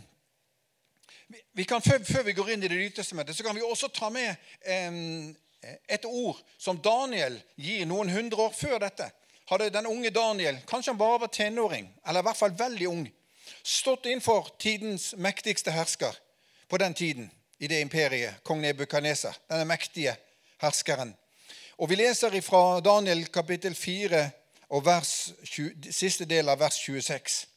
vi 1.54 1.66
kan, 1.66 1.82
før, 1.82 2.04
før, 2.06 2.24
vi 2.28 2.36
går 2.38 2.54
inn 2.54 2.64
i 2.64 2.70
Det 2.70 2.78
nye 2.78 3.24
det 3.24 3.36
så 3.36 3.44
kan 3.44 3.56
vi 3.56 3.62
også 3.64 3.88
ta 3.88 4.10
med 4.14 4.36
um, 4.92 5.36
et 5.88 6.06
ord 6.06 6.40
som 6.58 6.78
Daniel 6.78 7.40
gir 7.56 7.86
noen 7.90 8.10
hundre 8.12 8.50
år 8.50 8.54
før 8.54 8.80
dette. 8.84 9.12
hadde 9.50 9.70
den 9.70 9.88
unge 9.88 10.10
Daniel, 10.10 10.58
kanskje 10.68 10.92
han 10.92 10.98
bare 10.98 11.20
var 11.20 11.28
tenåring, 11.28 11.90
eller 12.08 12.20
i 12.20 12.24
hvert 12.24 12.38
fall 12.38 12.54
veldig 12.58 12.88
ung, 12.88 13.08
stått 13.64 14.06
innenfor 14.06 14.54
tidens 14.60 15.16
mektigste 15.16 15.72
hersker 15.72 16.16
på 16.68 16.78
den 16.78 16.94
tiden 16.94 17.32
i 17.60 17.68
det 17.68 17.82
imperiet, 17.82 18.44
kong 18.44 18.62
Nebukadneser, 18.62 19.36
denne 19.50 19.66
mektige 19.66 20.14
herskeren. 20.14 20.33
Og 21.78 21.90
Vi 21.90 21.96
leser 21.96 22.42
fra 22.42 22.80
Daniel 22.80 23.26
kapittel 23.28 23.76
4 23.76 24.30
og 24.70 24.86
vers 24.86 25.34
siste 25.92 26.26
del 26.26 26.50
av 26.50 26.60
vers 26.60 26.78
26. 26.80 27.48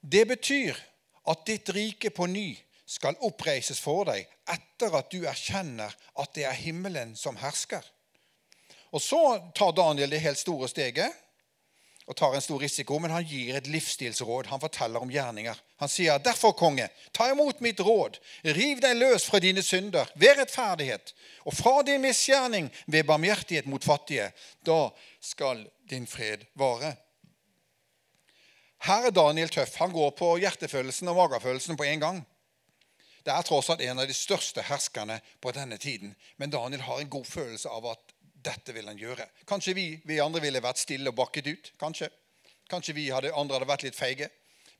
Det 0.00 0.26
betyr 0.28 0.76
at 1.30 1.46
ditt 1.46 1.70
rike 1.72 2.10
på 2.10 2.26
ny 2.28 2.50
skal 2.86 3.16
oppreises 3.24 3.80
for 3.80 4.04
deg 4.10 4.28
etter 4.52 4.92
at 4.98 5.10
du 5.10 5.24
erkjenner 5.24 5.94
at 6.20 6.34
det 6.36 6.44
er 6.44 6.58
himmelen 6.58 7.14
som 7.16 7.38
hersker. 7.40 7.82
Og 8.92 9.02
Så 9.02 9.20
tar 9.56 9.72
Daniel 9.72 10.10
det 10.10 10.20
helt 10.20 10.38
store 10.38 10.68
steget 10.68 11.23
og 12.06 12.16
tar 12.16 12.34
en 12.36 12.42
stor 12.44 12.60
risiko, 12.60 12.98
men 13.00 13.12
han 13.14 13.24
gir 13.24 13.56
et 13.56 13.68
livsstilsråd. 13.70 14.50
Han 14.50 14.60
forteller 14.60 15.00
om 15.02 15.10
gjerninger. 15.10 15.56
Han 15.80 15.88
sier, 15.88 16.18
'Derfor, 16.18 16.52
konge, 16.52 16.88
ta 17.12 17.30
imot 17.30 17.60
mitt 17.60 17.80
råd. 17.80 18.18
Riv 18.44 18.80
deg 18.80 18.96
løs 18.96 19.24
fra 19.24 19.38
dine 19.38 19.62
synder 19.62 20.10
ved 20.14 20.36
rettferdighet, 20.38 21.14
og 21.44 21.54
fra 21.54 21.82
din 21.82 22.02
misgjerning 22.02 22.70
ved 22.86 23.04
barmhjertighet 23.04 23.66
mot 23.66 23.84
fattige. 23.84 24.32
Da 24.66 24.90
skal 25.20 25.66
din 25.90 26.06
fred 26.06 26.44
vare.' 26.54 26.96
Her 28.84 29.06
er 29.06 29.10
Daniel 29.10 29.48
tøff. 29.48 29.74
Han 29.80 29.92
går 29.92 30.10
på 30.10 30.36
hjertefølelsen 30.36 31.08
og 31.08 31.16
magefølelsen 31.16 31.76
på 31.76 31.84
en 31.88 32.00
gang. 32.00 32.26
Det 33.24 33.32
er 33.32 33.46
tross 33.46 33.70
alt 33.72 33.80
en 33.80 34.02
av 34.02 34.08
de 34.08 34.16
største 34.16 34.60
herskerne 34.62 35.20
på 35.40 35.52
denne 35.56 35.78
tiden. 35.80 36.12
Men 36.36 36.52
Daniel 36.52 36.84
har 36.84 37.00
en 37.00 37.08
god 37.08 37.24
følelse 37.24 37.68
av 37.72 37.86
at 37.94 38.13
dette 38.44 38.74
vil 38.76 38.86
han 38.88 39.00
gjøre. 39.00 39.26
Kanskje 39.48 39.74
vi, 39.76 39.86
vi 40.04 40.20
andre 40.22 40.42
ville 40.44 40.62
vært 40.62 40.82
stille 40.82 41.10
og 41.10 41.18
bakket 41.18 41.50
ut. 41.50 41.72
Kanskje 41.80 42.10
Kanskje 42.70 42.94
vi 42.96 43.10
hadde, 43.12 43.32
andre 43.36 43.58
hadde 43.58 43.68
vært 43.68 43.84
litt 43.84 43.96
feige. 43.96 44.30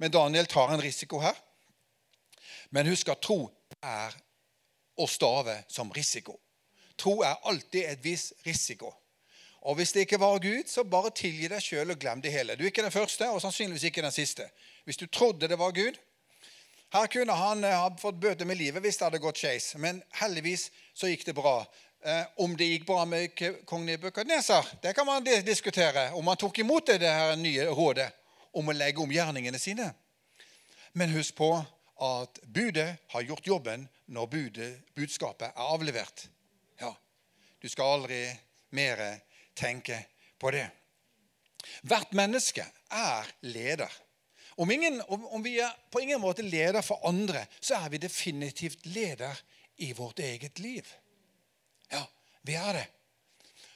Men 0.00 0.12
Daniel 0.12 0.48
tar 0.50 0.72
en 0.72 0.82
risiko 0.82 1.20
her. 1.20 1.36
Men 2.72 2.88
husk 2.88 3.10
at 3.12 3.22
tro 3.22 3.44
er 3.84 4.14
å 4.96 5.06
stave 5.10 5.60
som 5.68 5.92
risiko. 5.92 6.38
Tro 6.96 7.18
er 7.26 7.42
alltid 7.50 7.84
et 7.90 8.02
viss 8.04 8.30
risiko. 8.46 8.92
Og 9.64 9.78
hvis 9.78 9.94
det 9.94 10.04
ikke 10.04 10.20
var 10.20 10.42
Gud, 10.44 10.68
så 10.68 10.84
bare 10.84 11.12
tilgi 11.16 11.48
deg 11.48 11.62
sjøl 11.64 11.94
og 11.94 12.00
glem 12.00 12.20
det 12.24 12.32
hele. 12.34 12.56
Du 12.56 12.64
er 12.64 12.72
ikke 12.72 12.84
den 12.84 12.94
første, 12.94 13.28
og 13.32 13.40
sannsynligvis 13.42 13.88
ikke 13.88 14.04
den 14.04 14.12
siste. 14.12 14.48
Hvis 14.84 15.00
du 15.00 15.06
trodde 15.06 15.48
det 15.48 15.58
var 15.58 15.72
Gud 15.76 16.00
Her 16.94 17.08
kunne 17.10 17.34
han 17.34 17.64
eh, 17.64 17.74
ha 17.74 17.88
fått 17.98 18.20
bøte 18.22 18.44
med 18.46 18.60
livet 18.60 18.82
hvis 18.84 19.00
det 19.00 19.06
hadde 19.08 19.18
gått 19.18 19.40
skeis, 19.40 19.72
men 19.82 19.96
heldigvis 20.20 20.68
så 20.94 21.08
gikk 21.10 21.24
det 21.26 21.34
bra. 21.34 21.64
Eh, 22.04 22.26
om 22.36 22.56
det 22.56 22.64
gikk 22.64 22.86
bra 22.86 23.04
med 23.04 23.38
kong 23.64 23.86
Nebukadnesar, 23.86 24.66
det 24.82 24.92
kan 24.92 25.06
man 25.06 25.24
diskutere. 25.24 26.10
Om 26.12 26.26
han 26.26 26.36
tok 26.36 26.58
imot 26.58 26.86
det, 26.86 26.98
det 26.98 27.08
her 27.08 27.36
nye 27.36 27.64
rådet 27.72 28.10
om 28.52 28.68
å 28.68 28.74
legge 28.76 29.00
om 29.00 29.12
gjerningene 29.12 29.58
sine. 29.58 29.86
Men 30.92 31.14
husk 31.16 31.34
på 31.38 31.48
at 32.04 32.40
budet 32.44 32.98
har 33.08 33.24
gjort 33.24 33.46
jobben 33.46 33.86
når 34.12 34.26
budet, 34.26 34.68
budskapet 34.94 35.48
er 35.48 35.70
avlevert. 35.72 36.26
Ja, 36.80 36.92
Du 37.62 37.68
skal 37.68 37.94
aldri 37.96 38.26
mer 38.76 39.00
tenke 39.56 40.02
på 40.38 40.50
det. 40.52 40.66
Hvert 41.88 42.12
menneske 42.12 42.66
er 42.92 43.30
leder. 43.40 43.88
Om, 44.60 44.70
ingen, 44.70 45.00
om, 45.08 45.42
vi 45.42 45.56
er 45.64 45.72
på 45.90 46.04
ingen 46.04 46.20
måte 46.20 46.44
leder 46.44 46.84
for 46.84 47.00
andre, 47.08 47.46
så 47.60 47.80
er 47.80 47.88
vi 47.88 48.02
definitivt 48.04 48.84
leder 48.86 49.40
i 49.76 49.92
vårt 49.96 50.18
eget 50.18 50.58
liv. 50.58 50.84
Ja, 51.92 52.04
vi 52.42 52.56
er 52.60 52.72
det. 52.78 52.86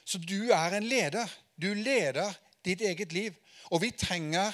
Så 0.05 0.17
du 0.17 0.49
er 0.55 0.77
en 0.77 0.87
leder. 0.89 1.29
Du 1.55 1.73
leder 1.73 2.33
ditt 2.65 2.81
eget 2.81 3.13
liv. 3.13 3.35
Og 3.69 3.81
vi 3.83 3.91
trenger 3.91 4.53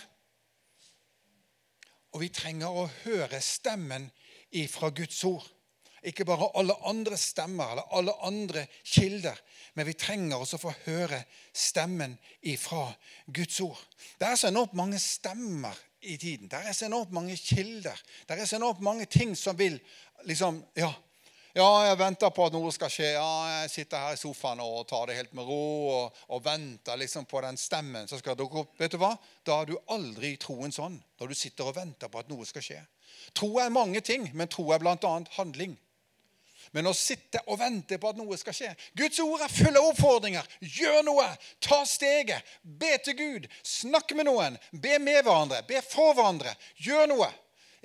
og 2.15 2.21
vi 2.23 2.29
trenger 2.31 2.71
å 2.71 2.85
høre 3.03 3.41
stemmen 3.43 4.07
ifra 4.55 4.87
Guds 4.95 5.19
ord. 5.27 5.43
Ikke 6.05 6.23
bare 6.27 6.47
alle 6.55 6.75
andre 6.87 7.17
stemmer 7.19 7.73
eller 7.73 7.89
alle 7.97 8.13
andre 8.23 8.61
kilder, 8.85 9.35
men 9.75 9.87
vi 9.89 9.97
trenger 9.99 10.37
også 10.39 10.59
å 10.59 10.63
få 10.67 10.71
høre 10.85 11.19
stemmen 11.51 12.13
ifra 12.45 12.85
Guds 13.27 13.57
ord. 13.65 13.81
Det 14.21 14.29
er 14.29 14.39
så 14.39 14.51
enormt 14.51 14.77
mange 14.79 15.01
stemmer 15.01 15.75
i 16.05 16.15
tiden. 16.21 16.47
Det 16.47 16.61
er 16.61 16.77
så 16.77 16.87
enormt 16.87 17.11
mange 17.17 17.35
kilder. 17.35 17.99
Det 18.29 18.37
er 18.37 18.47
så 18.47 18.61
enormt 18.61 18.85
mange 18.85 19.09
ting 19.11 19.33
som 19.35 19.57
vil 19.59 19.75
liksom, 20.29 20.61
ja, 20.77 20.93
ja, 21.55 21.67
jeg 21.87 21.99
venter 22.01 22.33
på 22.35 22.45
at 22.49 22.55
noe 22.55 22.71
skal 22.75 22.91
skje. 22.91 23.13
Ja, 23.15 23.29
jeg 23.61 23.69
sitter 23.71 24.01
her 24.03 24.17
i 24.17 24.19
sofaen 24.19 24.59
og 24.59 24.81
tar 24.89 25.07
det 25.07 25.15
helt 25.15 25.35
med 25.37 25.47
ro 25.47 25.61
og, 25.93 26.17
og 26.35 26.43
venter 26.43 26.99
liksom 26.99 27.23
på 27.31 27.39
den 27.45 27.55
stemmen 27.59 28.09
som 28.11 28.19
skal 28.19 28.35
dukke 28.35 28.65
opp. 28.65 28.73
Vet 28.81 28.91
du 28.91 28.99
hva? 28.99 29.13
Da 29.47 29.61
er 29.61 29.71
du 29.71 29.77
aldri 29.95 30.33
troen 30.41 30.75
sånn, 30.75 30.99
når 31.21 31.31
du 31.31 31.39
sitter 31.39 31.71
og 31.71 31.77
venter 31.77 32.11
på 32.11 32.19
at 32.19 32.31
noe 32.31 32.43
skal 32.49 32.65
skje. 32.65 32.81
Tro 33.35 33.53
er 33.63 33.71
mange 33.71 34.03
ting, 34.03 34.27
men 34.35 34.51
tro 34.51 34.67
er 34.75 34.83
bl.a. 34.83 35.15
handling. 35.37 35.77
Men 36.75 36.89
å 36.89 36.95
sitte 36.97 37.39
og 37.47 37.61
vente 37.61 37.95
på 38.01 38.09
at 38.11 38.17
noe 38.19 38.35
skal 38.39 38.55
skje 38.57 38.73
Guds 38.97 39.19
ord 39.23 39.43
er 39.45 39.53
fulle 39.53 39.79
av 39.79 39.93
oppfordringer. 39.93 40.43
Gjør 40.59 41.05
noe! 41.07 41.29
Ta 41.63 41.83
steget! 41.87 42.43
Be 42.63 42.97
til 43.05 43.15
Gud! 43.15 43.47
Snakk 43.63 44.11
med 44.17 44.27
noen! 44.27 44.59
Be 44.71 44.99
med 44.99 45.21
hverandre! 45.21 45.63
Be 45.69 45.79
for 45.85 46.17
hverandre! 46.17 46.51
Gjør 46.83 47.07
noe! 47.13 47.31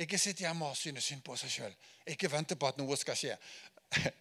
Ikke 0.00 0.19
sitte 0.19 0.47
hjemme 0.47 0.71
og 0.71 0.76
synes 0.76 1.04
synd 1.04 1.21
på 1.25 1.37
seg 1.37 1.52
sjøl. 1.52 1.75
Ikke 2.09 2.30
vente 2.33 2.57
på 2.57 2.69
at 2.71 2.78
noe 2.80 2.97
skal 2.97 3.19
skje. 3.19 3.37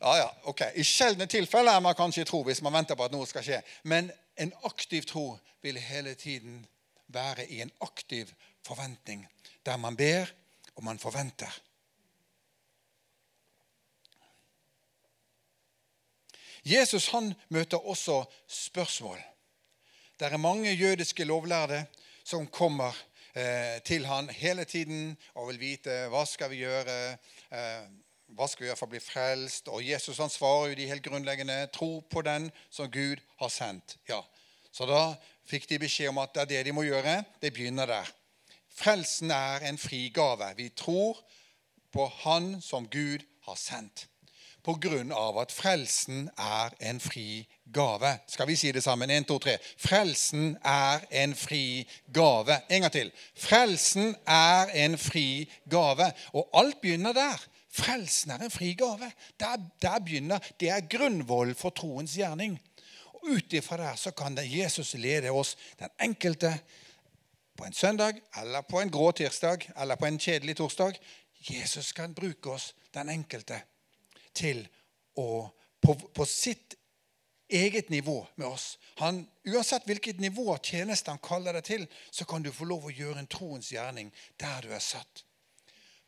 Ja, 0.00 0.12
ja, 0.16 0.26
ok. 0.48 0.62
I 0.78 0.84
sjeldne 0.86 1.26
tilfeller 1.28 1.76
er 1.76 1.82
man 1.84 1.96
kanskje 1.98 2.24
tro 2.24 2.40
hvis 2.46 2.62
man 2.64 2.72
venter 2.72 2.96
på 2.96 3.04
at 3.04 3.12
noe 3.12 3.26
skal 3.28 3.44
skje. 3.44 3.58
Men 3.82 4.10
en 4.40 4.52
aktiv 4.64 5.04
tro 5.06 5.26
vil 5.62 5.78
hele 5.82 6.14
tiden 6.14 6.62
være 7.12 7.44
i 7.50 7.60
en 7.60 7.72
aktiv 7.84 8.30
forventning, 8.66 9.26
der 9.66 9.76
man 9.76 9.96
ber 9.96 10.30
og 10.76 10.84
man 10.84 10.98
forventer. 10.98 11.50
Jesus 16.64 17.08
han 17.08 17.34
møter 17.48 17.78
også 17.78 18.24
spørsmål. 18.48 19.18
Det 20.18 20.32
er 20.32 20.36
mange 20.36 20.72
jødiske 20.72 21.24
lovlærde 21.24 21.84
som 22.24 22.46
kommer 22.46 22.92
Eh, 23.38 23.78
til 23.86 24.06
han 24.06 24.26
hele 24.34 24.64
tiden 24.64 25.12
og 25.38 25.52
vil 25.52 25.60
vite 25.60 25.92
hva 26.10 26.24
skal 26.26 26.50
vi 26.50 26.64
gjøre 26.64 26.94
eh, 27.54 27.84
hva 28.34 28.48
skal 28.50 28.64
vi 28.64 28.68
gjøre 28.68 28.78
for 28.80 28.90
å 28.90 28.92
bli 28.96 29.00
frelst? 29.00 29.68
Og 29.70 29.84
Jesus 29.84 30.18
han 30.18 30.32
svarer 30.32 30.72
jo 30.72 30.78
de 30.80 30.88
helt 30.90 31.04
grunnleggende 31.04 31.58
tro 31.72 32.00
på 32.10 32.22
den 32.26 32.48
som 32.70 32.90
Gud 32.90 33.22
har 33.38 33.52
sendt. 33.52 33.94
Ja, 34.08 34.24
Så 34.72 34.88
da 34.90 35.14
fikk 35.48 35.68
de 35.70 35.78
beskjed 35.80 36.10
om 36.10 36.18
at 36.20 36.34
det 36.34 36.42
er 36.42 36.50
det 36.50 36.64
de 36.66 36.74
må 36.76 36.84
gjøre. 36.84 37.22
Det 37.40 37.52
begynner 37.54 37.86
der. 37.86 38.10
Frelsen 38.74 39.30
er 39.30 39.64
en 39.70 39.78
fri 39.78 40.08
gave. 40.14 40.50
Vi 40.56 40.68
tror 40.76 41.22
på 41.92 42.04
Han 42.24 42.58
som 42.60 42.88
Gud 42.90 43.24
har 43.46 43.56
sendt 43.56 44.08
av 44.68 45.38
at 45.40 45.52
frelsen 45.52 46.26
er 46.36 46.74
en 46.90 46.98
fri 47.00 47.46
gave. 47.72 48.18
Skal 48.28 48.46
vi 48.46 48.56
si 48.56 48.72
det 48.72 48.82
sammen? 48.82 49.10
En, 49.10 49.24
to, 49.24 49.38
tre. 49.38 49.56
Frelsen 49.80 50.58
er 50.64 51.06
en 51.10 51.34
fri 51.34 51.88
gave. 52.12 52.52
En 52.68 52.84
gang 52.84 52.92
til. 52.92 53.12
Frelsen 53.34 54.14
er 54.26 54.68
en 54.84 54.98
fri 54.98 55.48
gave. 55.70 56.10
Og 56.34 56.50
alt 56.52 56.80
begynner 56.82 57.12
der. 57.16 57.46
Frelsen 57.72 58.30
er 58.30 58.44
en 58.44 58.50
fri 58.50 58.74
gave. 58.74 59.08
Der, 59.40 59.56
der 59.82 59.98
begynner, 59.98 60.38
Det 60.60 60.68
er 60.68 60.84
grunnvoll 60.84 61.54
for 61.54 61.70
troens 61.70 62.16
gjerning. 62.16 62.60
Og 63.14 63.32
Ut 63.38 63.52
ifra 63.52 63.76
der 63.76 63.96
så 63.96 64.10
kan 64.10 64.36
det 64.36 64.50
Jesus 64.52 64.94
lede 64.94 65.30
oss, 65.30 65.56
den 65.78 65.88
enkelte, 66.00 66.58
på 67.56 67.64
en 67.64 67.72
søndag 67.72 68.20
eller 68.38 68.60
på 68.60 68.80
en 68.80 68.90
grå 68.90 69.10
tirsdag 69.10 69.70
eller 69.80 69.96
på 69.96 70.06
en 70.06 70.18
kjedelig 70.18 70.56
torsdag. 70.56 70.92
Jesus 71.50 71.92
kan 71.92 72.14
bruke 72.14 72.50
oss, 72.50 72.74
den 72.94 73.08
enkelte 73.08 73.62
til 74.38 74.64
å 75.18 75.48
på, 75.82 75.94
på 75.94 76.26
sitt 76.26 76.74
eget 77.48 77.88
nivå 77.88 78.26
med 78.34 78.46
oss. 78.46 78.78
Han, 78.98 79.22
uansett 79.46 79.86
hvilket 79.88 80.20
nivå 80.20 80.50
av 80.52 80.60
tjeneste 80.62 81.10
han 81.10 81.22
kaller 81.22 81.56
deg 81.56 81.64
til, 81.64 81.86
så 82.10 82.26
kan 82.28 82.44
du 82.44 82.50
få 82.52 82.68
lov 82.68 82.88
å 82.88 82.92
gjøre 82.92 83.22
en 83.22 83.30
troens 83.30 83.72
gjerning 83.72 84.12
der 84.40 84.66
du 84.66 84.74
er 84.74 84.84
satt. 84.84 85.24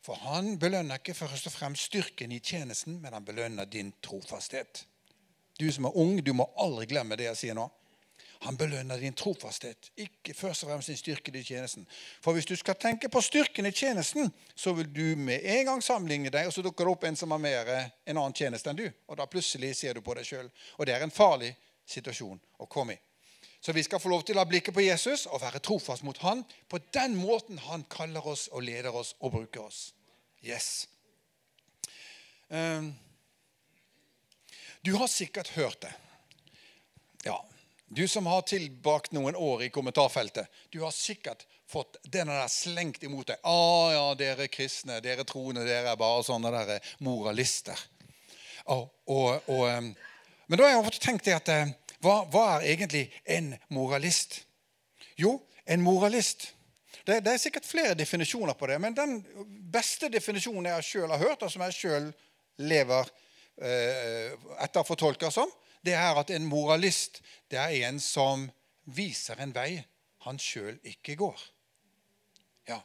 For 0.01 0.17
han 0.25 0.55
belønner 0.61 0.97
ikke 0.97 1.17
først 1.17 1.49
og 1.49 1.53
fremst 1.53 1.89
styrken 1.89 2.33
i 2.33 2.41
tjenesten, 2.41 2.97
men 3.01 3.13
han 3.13 3.25
belønner 3.25 3.69
din 3.69 3.91
trofasthet. 4.01 4.85
Du 5.59 5.67
som 5.71 5.85
er 5.85 5.97
ung, 5.97 6.17
du 6.25 6.33
må 6.33 6.47
aldri 6.57 6.87
glemme 6.89 7.17
det 7.17 7.27
jeg 7.29 7.39
sier 7.41 7.57
nå. 7.57 7.67
Han 8.41 8.57
belønner 8.57 8.97
din 8.97 9.13
trofasthet, 9.13 9.91
ikke 10.01 10.33
først 10.33 10.63
og 10.63 10.71
fremst 10.71 10.89
din 10.89 10.97
styrke 10.97 11.33
i 11.37 11.43
tjenesten. 11.45 11.85
For 12.25 12.33
hvis 12.33 12.47
du 12.49 12.55
skal 12.57 12.79
tenke 12.81 13.09
på 13.09 13.21
styrken 13.21 13.69
i 13.69 13.71
tjenesten, 13.71 14.31
så 14.55 14.73
vil 14.73 14.89
du 14.89 15.15
med 15.15 15.45
en 15.45 15.67
gang 15.67 15.83
sammenligne 15.85 16.31
deg, 16.33 16.49
og 16.49 16.55
så 16.55 16.63
dukker 16.65 16.87
det 16.87 16.95
opp 16.95 17.05
en 17.05 17.19
som 17.19 17.35
har 17.35 17.43
mer 17.43 17.69
en 17.69 18.17
annen 18.17 18.33
tjeneste 18.33 18.71
enn 18.71 18.79
du. 18.79 18.87
Og 19.07 19.19
da 19.19 19.29
plutselig 19.29 19.75
ser 19.77 19.93
du 19.93 20.01
på 20.01 20.17
deg 20.17 20.25
sjøl. 20.25 20.49
Og 20.79 20.89
det 20.89 20.95
er 20.95 21.05
en 21.05 21.13
farlig 21.13 21.53
situasjon 21.85 22.41
å 22.57 22.69
komme 22.71 22.97
i. 22.97 23.01
Så 23.61 23.75
vi 23.77 23.83
skal 23.85 24.01
få 24.01 24.09
lov 24.09 24.25
til 24.25 24.39
å 24.39 24.41
ha 24.41 24.49
blikket 24.49 24.73
på 24.73 24.81
Jesus 24.81 25.27
og 25.29 25.43
være 25.43 25.61
trofast 25.61 26.01
mot 26.01 26.17
han 26.25 26.41
på 26.69 26.79
den 26.95 27.13
måten 27.19 27.61
han 27.67 27.85
kaller 27.93 28.25
oss 28.25 28.47
og 28.49 28.65
leder 28.65 28.95
oss 28.95 29.13
og 29.19 29.35
bruker 29.35 29.67
oss. 29.67 29.91
Yes. 30.41 30.87
Um, 32.49 32.95
du 34.81 34.95
har 34.97 35.07
sikkert 35.07 35.53
hørt 35.53 35.81
det. 35.85 35.93
Ja, 37.21 37.37
Du 37.93 38.07
som 38.07 38.25
har 38.25 38.41
tilbrakt 38.47 39.11
noen 39.11 39.35
år 39.35 39.65
i 39.65 39.69
kommentarfeltet, 39.69 40.47
du 40.71 40.79
har 40.79 40.93
sikkert 40.95 41.43
fått 41.67 41.97
denne 42.07 42.37
der 42.39 42.47
slengt 42.47 43.03
imot 43.03 43.27
deg. 43.27 43.41
'Å 43.43 43.51
ah, 43.51 43.87
ja, 43.91 44.05
dere 44.15 44.47
kristne, 44.47 45.01
dere 45.03 45.25
troende, 45.27 45.65
dere 45.67 45.91
er 45.91 45.99
bare 45.99 46.23
sånne 46.23 46.53
der 46.55 46.93
moralister.' 47.03 47.81
Og, 48.71 48.87
og, 49.11 49.49
og, 49.51 49.67
men 50.47 50.59
da 50.59 50.63
har 50.63 50.71
jeg 50.71 50.85
ofte 50.85 51.03
tenkt 51.03 51.27
at 51.35 51.51
hva, 51.99 52.21
hva, 52.31 52.45
er 52.61 52.69
egentlig 52.77 53.09
en 53.25 53.51
moralist? 53.73 54.43
Jo, 55.19 55.41
en 55.65 55.83
moralist 55.83 56.53
det, 57.03 57.19
det, 57.25 57.33
er 57.33 57.41
sikkert 57.41 57.67
flere 57.67 57.97
definisjoner 57.97 58.55
på 58.55 58.69
det, 58.69 58.77
men 58.79 58.95
den 58.95 59.17
beste 59.73 60.07
definisjonen 60.13 60.69
jeg 60.69 60.87
sjøl 60.87 61.11
har 61.11 61.19
hørt, 61.19 61.43
og 61.43 61.51
som 61.51 61.63
jeg 61.65 61.75
sjøl 61.75 62.07
lever 62.61 63.09
eh, 63.59 64.37
etterfortolker 64.63 65.33
som, 65.33 65.51
det 65.85 65.93
er 65.97 66.17
at 66.19 66.29
en 66.29 66.45
moralist 66.45 67.21
det 67.51 67.59
er 67.59 67.87
en 67.87 67.99
som 67.99 68.49
viser 68.85 69.39
en 69.41 69.53
vei 69.55 69.81
han 70.25 70.39
sjøl 70.39 70.77
ikke 70.85 71.15
går. 71.17 71.39
Ja. 72.69 72.77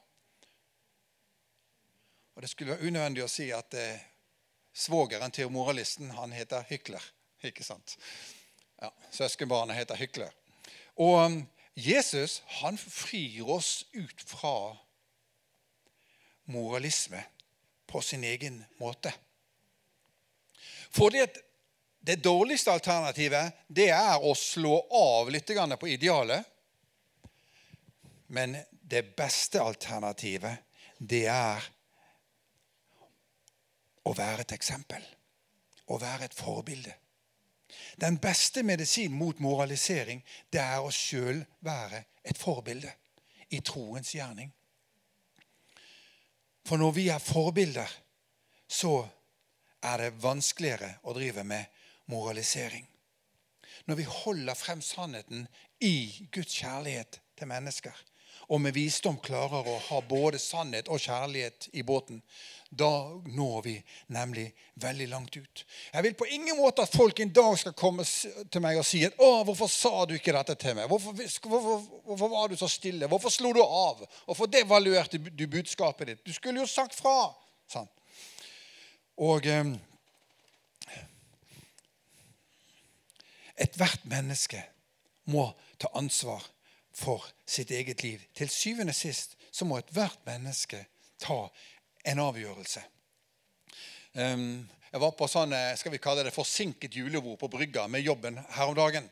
Og 2.34 2.42
Det 2.42 2.50
skulle 2.50 2.72
være 2.72 2.88
unødvendig 2.88 3.24
å 3.24 3.30
si 3.30 3.50
at 3.52 3.74
eh, 3.76 4.00
svogeren 4.72 5.32
til 5.32 5.52
moralisten 5.52 6.10
han 6.16 6.32
heter 6.32 6.64
Hykler. 6.68 7.02
Ikke 7.44 7.64
sant? 7.64 7.96
Ja, 8.80 8.90
Søskenbarnet 9.12 9.76
heter 9.76 9.96
Hykler. 10.00 10.32
Og 10.96 11.20
um, 11.26 11.38
Jesus 11.76 12.42
han 12.62 12.78
frir 12.78 13.48
oss 13.52 13.84
ut 13.92 14.20
fra 14.24 14.76
moralisme 16.48 17.20
på 17.86 18.00
sin 18.00 18.24
egen 18.24 18.64
måte. 18.80 19.12
Fordi 20.90 21.20
at 21.20 21.38
det 22.06 22.22
dårligste 22.22 22.70
alternativet 22.70 23.64
det 23.66 23.88
er 23.90 24.22
å 24.22 24.30
slå 24.38 24.76
av 24.94 25.30
litt 25.30 25.50
på 25.80 25.88
idealet. 25.88 26.44
Men 28.30 28.54
det 28.70 29.16
beste 29.16 29.58
alternativet, 29.58 30.54
det 30.98 31.24
er 31.26 31.64
å 34.06 34.12
være 34.14 34.46
et 34.46 34.54
eksempel. 34.54 35.02
Å 35.90 35.98
være 35.98 36.28
et 36.28 36.34
forbilde. 36.38 36.94
Den 37.98 38.20
beste 38.22 38.62
medisin 38.62 39.10
mot 39.12 39.42
moralisering, 39.42 40.22
det 40.50 40.62
er 40.62 40.78
å 40.78 40.94
sjøl 40.94 41.42
være 41.58 42.04
et 42.22 42.38
forbilde 42.38 42.92
i 43.50 43.58
troens 43.66 44.14
gjerning. 44.14 44.52
For 46.66 46.78
når 46.78 46.94
vi 46.94 47.08
er 47.10 47.18
forbilder, 47.18 47.90
så 48.68 49.00
er 49.82 50.04
det 50.04 50.22
vanskeligere 50.22 51.00
å 51.02 51.14
drive 51.18 51.42
med 51.42 51.75
moralisering. 52.06 52.86
Når 53.86 53.94
vi 53.94 54.08
holder 54.08 54.54
frem 54.54 54.80
sannheten 54.82 55.46
i 55.80 56.28
Guds 56.32 56.54
kjærlighet 56.58 57.20
til 57.38 57.50
mennesker, 57.50 57.94
og 58.48 58.60
med 58.62 58.76
visdom 58.76 59.16
klarer 59.22 59.66
å 59.66 59.78
ha 59.88 59.98
både 60.06 60.38
sannhet 60.38 60.86
og 60.92 61.00
kjærlighet 61.02 61.66
i 61.74 61.82
båten, 61.86 62.20
da 62.70 62.90
når 63.34 63.56
vi 63.64 63.74
nemlig 64.14 64.44
veldig 64.82 65.08
langt 65.10 65.36
ut. 65.36 65.64
Jeg 65.92 66.04
vil 66.06 66.14
på 66.18 66.28
ingen 66.30 66.58
måte 66.58 66.84
at 66.86 66.94
folk 66.94 67.18
en 67.22 67.32
dag 67.34 67.56
skal 67.58 67.74
komme 67.78 68.04
til 68.06 68.62
meg 68.62 68.78
og 68.78 68.86
si 68.86 69.02
at 69.04 69.18
'Å, 69.18 69.42
hvorfor 69.44 69.70
sa 69.70 70.04
du 70.04 70.14
ikke 70.14 70.34
dette 70.36 70.54
til 70.54 70.74
meg?' 70.74 70.86
Hvorfor, 70.86 71.12
hvorfor, 71.48 71.78
hvorfor 72.04 72.28
var 72.28 72.48
du 72.48 72.56
så 72.56 72.68
stille? 72.68 73.06
Hvorfor 73.06 73.30
slo 73.30 73.52
du 73.52 73.62
av? 73.62 74.06
Hvorfor 74.26 74.46
devaluerte 74.46 75.18
du 75.18 75.46
budskapet 75.46 76.06
ditt? 76.06 76.26
Du 76.26 76.32
skulle 76.32 76.60
jo 76.60 76.66
sagt 76.66 76.94
fra. 76.94 77.34
Sånn. 77.68 77.88
Og 79.18 79.46
eh, 79.46 79.64
Ethvert 83.56 84.04
menneske 84.04 84.60
må 85.32 85.48
ta 85.78 85.88
ansvar 85.96 86.44
for 86.96 87.24
sitt 87.46 87.70
eget 87.70 88.02
liv. 88.02 88.22
Til 88.36 88.48
syvende 88.52 88.92
og 88.92 88.98
sist 88.98 89.36
så 89.52 89.64
må 89.64 89.80
ethvert 89.80 90.20
menneske 90.28 90.84
ta 91.22 91.46
en 92.06 92.22
avgjørelse. 92.22 92.82
Um, 94.16 94.64
jeg 94.96 95.02
var 95.02 95.12
på 95.12 95.26
sånn, 95.28 95.52
eh, 95.52 95.74
skal 95.76 95.92
vi 95.92 96.00
kalle 96.00 96.22
det 96.24 96.32
forsinket 96.32 96.94
julebord 96.96 97.36
på 97.40 97.50
brygga 97.52 97.82
med 97.90 98.00
jobben 98.06 98.38
her 98.54 98.70
om 98.70 98.76
dagen. 98.76 99.10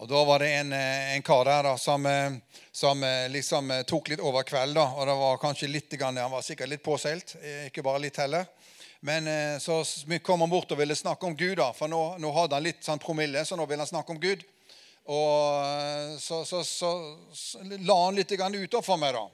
Og 0.00 0.08
Da 0.08 0.24
var 0.24 0.38
det 0.38 0.48
en, 0.48 0.72
eh, 0.72 1.14
en 1.16 1.22
kar 1.22 1.44
der 1.44 1.62
da, 1.62 1.76
som, 1.76 2.06
eh, 2.06 2.38
som, 2.72 3.00
liksom 3.28 3.84
tok 3.84 4.08
litt 4.08 4.20
over 4.20 4.42
kveld. 4.42 4.78
og 4.78 5.06
det 5.06 5.16
var 5.16 5.36
kanskje 5.36 5.68
litt, 5.68 6.00
Han 6.00 6.14
var 6.14 6.40
sikkert 6.40 6.68
litt 6.68 6.82
påseilt, 6.82 7.36
ikke 7.66 7.82
bare 7.82 8.00
litt 8.00 8.16
heller. 8.16 8.46
Men 9.00 9.28
så 9.60 9.80
kom 10.22 10.42
han 10.44 10.50
bort 10.52 10.72
og 10.74 10.78
ville 10.78 10.96
snakke 10.96 11.24
om 11.26 11.36
Gud, 11.36 11.56
da, 11.56 11.70
for 11.72 11.88
nå, 11.88 12.00
nå 12.20 12.32
hadde 12.36 12.58
han 12.58 12.66
litt 12.66 12.84
sånn 12.84 13.00
promille, 13.00 13.46
så 13.48 13.56
nå 13.56 13.64
ville 13.64 13.80
han 13.80 13.88
snakke 13.88 14.12
om 14.12 14.20
Gud. 14.20 14.42
Og 15.08 16.20
så, 16.20 16.44
så, 16.44 16.60
så, 16.64 16.90
så 17.32 17.62
la 17.80 17.96
han 18.04 18.18
litt 18.20 18.32
utover 18.32 18.84
for 18.84 19.00
meg, 19.00 19.16
da. 19.16 19.24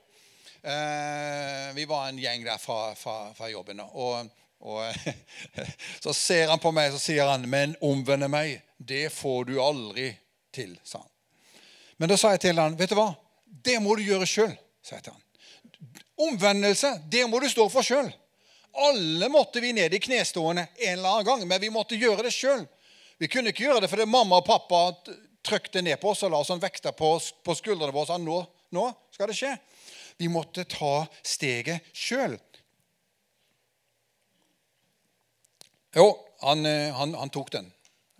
Eh, 0.67 1.75
vi 1.75 1.85
var 1.85 2.09
en 2.09 2.19
gjeng 2.19 2.45
der 2.45 2.59
fra, 2.59 2.95
fra, 2.95 3.35
fra 3.35 3.51
jobben. 3.51 3.81
Og, 3.81 4.31
og 4.61 4.95
så 6.05 6.15
ser 6.15 6.49
han 6.51 6.63
på 6.63 6.73
meg 6.75 6.91
så 6.95 6.99
sier 6.99 7.29
han, 7.29 7.47
'Men 7.49 7.77
omvende 7.81 8.29
meg, 8.29 8.63
det 8.79 9.13
får 9.13 9.45
du 9.51 9.61
aldri 9.63 10.11
til', 10.53 10.79
sa 10.83 10.99
han. 10.99 11.13
Men 11.99 12.11
da 12.11 12.17
sa 12.17 12.33
jeg 12.35 12.41
til 12.41 12.59
han, 12.59 12.79
'Vet 12.79 12.91
du 12.91 12.99
hva? 12.99 13.13
Det 13.45 13.79
må 13.83 13.95
du 13.95 14.03
gjøre 14.03 14.27
sjøl', 14.27 14.57
sa 14.83 14.97
jeg 14.97 15.07
til 15.07 15.13
han. 15.13 15.23
Omvendelse, 16.17 16.97
det 17.13 17.29
må 17.31 17.39
du 17.41 17.49
stå 17.49 17.69
for 17.69 17.87
sjøl. 17.87 18.11
Alle 18.77 19.29
måtte 19.33 19.61
vi 19.61 19.73
ned 19.73 19.95
i 19.95 20.01
knestående 20.03 20.67
en 20.75 20.99
eller 20.99 21.09
annen 21.09 21.29
gang, 21.29 21.47
men 21.49 21.61
vi 21.61 21.71
måtte 21.73 21.97
gjøre 21.97 22.27
det 22.27 22.35
sjøl. 22.35 22.67
Vi 23.17 23.29
kunne 23.33 23.53
ikke 23.53 23.65
gjøre 23.65 23.85
det 23.85 23.89
fordi 23.89 24.05
mamma 24.09 24.43
og 24.43 24.49
pappa 24.49 24.83
trykte 25.47 25.83
ned 25.83 26.01
på 26.03 26.11
oss 26.13 26.25
og 26.27 26.35
la 26.35 26.43
sånn 26.45 26.61
vekter 26.61 26.93
på, 26.97 27.15
på 27.17 27.57
skuldrene 27.57 27.95
våre 27.95 28.19
og 28.19 28.25
nå, 28.25 28.41
nå 28.77 28.87
skal 29.15 29.31
det 29.31 29.39
skje. 29.39 29.55
Vi 30.21 30.29
måtte 30.33 30.67
ta 30.69 31.07
steget 31.25 31.89
sjøl. 31.97 32.37
Jo, 35.97 36.11
han, 36.41 36.67
eh, 36.67 36.93
han, 36.93 37.15
han, 37.17 37.33
tok 37.33 37.53
den. 37.53 37.71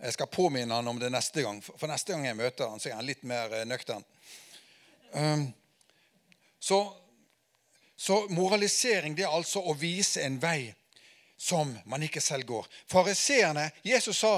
Jeg 0.01 0.13
skal 0.15 0.29
påminne 0.33 0.73
han 0.73 0.87
om 0.89 0.99
det 1.01 1.11
neste 1.13 1.43
gang. 1.45 1.59
For 1.61 1.89
neste 1.89 2.13
gang 2.13 2.25
jeg 2.25 2.37
møter 2.37 2.69
han, 2.71 2.81
så 2.81 2.89
er 2.89 2.97
han 2.97 3.05
litt 3.05 3.25
mer 3.27 3.53
eh, 3.53 3.67
nøktern. 3.69 4.05
Um, 5.13 5.43
så, 6.59 6.79
så, 7.97 8.27
moralisering 8.29 9.15
det 9.17 9.25
er 9.25 9.33
altså 9.33 9.63
å 9.65 9.73
vise 9.73 10.21
en 10.21 10.37
vei 10.41 10.69
som 11.37 11.71
man 11.85 12.03
ikke 12.05 12.21
selv 12.21 12.45
går. 12.45 12.67
Fariseerne 12.89 13.69
Jesus 13.85 14.19
sa 14.21 14.37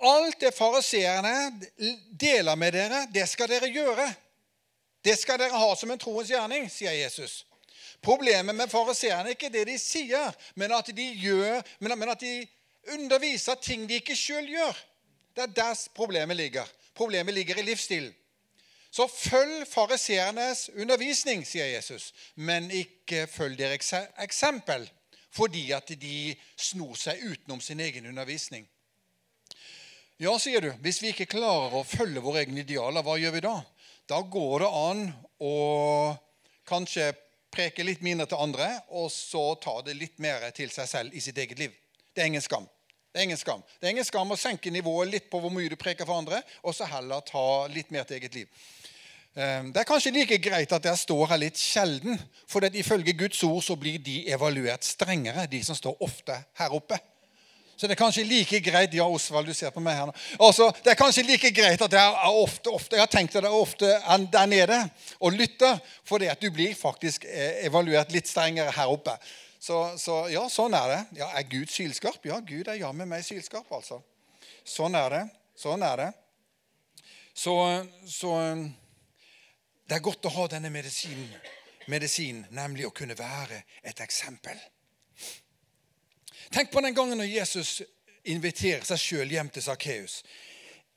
alt 0.00 0.40
det 0.40 0.52
fariseerne 0.56 1.34
deler 2.10 2.56
med 2.56 2.72
dere, 2.76 3.04
det 3.12 3.26
skal 3.28 3.48
dere 3.48 3.68
gjøre. 3.72 4.08
Det 5.04 5.16
skal 5.20 5.38
dere 5.40 5.60
ha 5.60 5.76
som 5.76 5.92
en 5.92 6.00
troens 6.00 6.30
gjerning, 6.32 6.68
sier 6.72 6.96
Jesus. 6.96 7.44
Problemet 8.04 8.56
med 8.56 8.70
fariseerne 8.72 9.30
er 9.30 9.36
ikke 9.36 9.52
det 9.52 9.64
de 9.68 9.78
sier, 9.80 10.34
men 10.54 10.72
at 10.76 10.88
de, 10.96 11.06
gjør, 11.20 11.62
men 11.80 12.10
at 12.10 12.20
de 12.20 12.34
underviser 12.96 13.60
ting 13.62 13.86
de 13.88 14.00
ikke 14.00 14.16
sjøl 14.18 14.48
gjør. 14.50 14.84
Det 15.36 15.44
er 15.44 15.54
der 15.56 15.80
problemet 15.94 16.36
ligger. 16.36 16.68
Problemet 16.96 17.34
ligger 17.34 17.60
i 17.60 17.66
livsstilen. 17.66 18.12
Så 18.96 19.04
følg 19.12 19.66
fariseernes 19.68 20.70
undervisning, 20.72 21.42
sier 21.44 21.68
Jesus, 21.68 22.14
men 22.34 22.70
ikke 22.72 23.26
følg 23.28 23.58
deres 23.58 23.90
eksempel, 24.24 24.86
fordi 25.36 25.66
at 25.76 25.90
de 26.00 26.32
snor 26.56 26.94
seg 26.96 27.20
utenom 27.20 27.60
sin 27.60 27.82
egen 27.84 28.08
undervisning. 28.08 28.64
Ja, 30.16 30.32
sier 30.40 30.64
du, 30.64 30.70
hvis 30.80 31.02
vi 31.02 31.10
ikke 31.12 31.28
klarer 31.28 31.76
å 31.76 31.84
følge 31.84 32.22
våre 32.24 32.46
egne 32.46 32.62
idealer, 32.62 33.04
hva 33.04 33.18
gjør 33.20 33.34
vi 33.34 33.42
da? 33.44 33.58
Da 34.08 34.22
går 34.22 34.64
det 34.64 34.70
an 34.78 35.02
å 35.44 35.52
kanskje 36.64 37.10
preke 37.52 37.84
litt 37.84 38.00
mindre 38.00 38.24
til 38.30 38.40
andre, 38.46 38.70
og 38.96 39.10
så 39.12 39.44
ta 39.60 39.76
det 39.84 39.98
litt 40.00 40.16
mer 40.24 40.48
til 40.56 40.72
seg 40.72 40.88
selv 40.88 41.12
i 41.12 41.20
sitt 41.20 41.36
eget 41.36 41.60
liv. 41.60 41.76
Det 42.16 42.24
er 42.24 42.32
ingen 42.32 42.44
skam. 42.44 42.64
Det 43.12 43.22
er 43.22 43.28
ingen 43.30 43.38
skam 43.40 43.62
Det 43.80 43.86
er 43.86 43.94
ingen 43.94 44.04
skam 44.04 44.32
å 44.32 44.36
senke 44.36 44.68
nivået 44.68 45.08
litt 45.08 45.28
på 45.32 45.38
hvor 45.40 45.52
mye 45.52 45.70
du 45.72 45.76
preker 45.80 46.08
for 46.08 46.20
andre, 46.20 46.40
og 46.64 46.72
så 46.76 46.88
heller 46.88 47.20
ta 47.24 47.64
litt 47.72 47.92
mer 47.92 48.08
til 48.08 48.18
eget 48.18 48.34
liv. 48.36 48.64
Ehm, 49.36 49.68
det 49.72 49.82
er 49.82 49.88
kanskje 49.88 50.14
like 50.14 50.38
greit 50.40 50.70
at 50.72 50.86
jeg 50.88 50.98
står 51.02 51.26
her 51.28 51.40
litt 51.42 51.58
sjelden, 51.60 52.16
for 52.48 52.64
ifølge 52.64 53.12
Guds 53.12 53.42
ord 53.44 53.60
så 53.64 53.76
blir 53.76 53.98
de 54.00 54.22
evaluert 54.32 54.84
strengere, 54.84 55.44
de 55.46 55.60
som 55.64 55.76
står 55.76 56.00
ofte 56.00 56.38
her 56.56 56.72
oppe. 56.72 56.98
Så 57.76 57.84
det 57.84 57.92
er 57.92 58.00
kanskje 58.00 58.24
like 58.24 58.60
greit 58.64 58.94
Ja, 58.96 59.04
Osvald, 59.04 59.46
du 59.46 59.52
ser 59.52 59.68
på 59.70 59.82
meg 59.84 59.98
her 59.98 60.06
nå. 60.08 60.14
Altså, 60.40 60.70
det 60.80 60.94
er 60.94 60.96
kanskje 60.96 61.26
like 61.28 61.50
greit 61.52 61.82
at 61.84 61.92
jeg 61.92 62.14
er 62.14 62.38
ofte, 62.40 62.72
ofte, 62.72 62.96
jeg 62.96 63.04
har 63.04 63.10
tenkt 63.12 63.36
jeg 63.36 63.44
ofte 63.52 63.90
er 63.92 64.24
der 64.32 64.46
nede 64.48 64.78
og 65.20 65.36
lytter, 65.36 65.76
fordi 66.08 66.30
at 66.32 66.40
du 66.40 66.48
blir 66.50 66.72
faktisk 66.74 67.26
eh, 67.28 67.66
evaluert 67.68 68.12
litt 68.16 68.28
strengere 68.28 68.72
her 68.72 68.88
oppe. 68.88 69.12
Så, 69.60 69.82
så 70.00 70.22
ja, 70.32 70.46
sånn 70.48 70.72
er 70.78 70.88
det. 70.94 71.00
Ja, 71.20 71.28
Er 71.36 71.44
Gud 71.50 71.68
sylskarp? 71.68 72.24
Ja, 72.24 72.40
Gud 72.40 72.68
er 72.68 72.80
jammen 72.80 73.08
meg 73.12 73.26
sylskarp, 73.26 73.68
altså. 73.68 74.00
Sånn 74.64 74.96
er 74.96 75.12
det. 75.12 75.22
Sånn 75.60 75.84
er 75.84 76.00
det. 76.00 76.10
Så, 77.36 77.52
så 78.08 78.32
det 79.86 79.96
er 79.96 80.04
godt 80.04 80.26
å 80.26 80.34
ha 80.34 80.46
denne 80.50 80.70
medisinen, 80.74 81.28
medisin, 81.86 82.42
nemlig 82.50 82.88
å 82.88 82.94
kunne 82.94 83.14
være 83.18 83.62
et 83.86 84.00
eksempel. 84.02 84.58
Tenk 86.50 86.72
på 86.72 86.82
den 86.82 86.94
gangen 86.94 87.18
når 87.18 87.30
Jesus 87.30 87.82
inviterer 88.26 88.84
seg 88.86 88.98
sjøl 88.98 89.30
hjem 89.30 89.50
til 89.54 89.62
Sakkeus. 89.62 90.20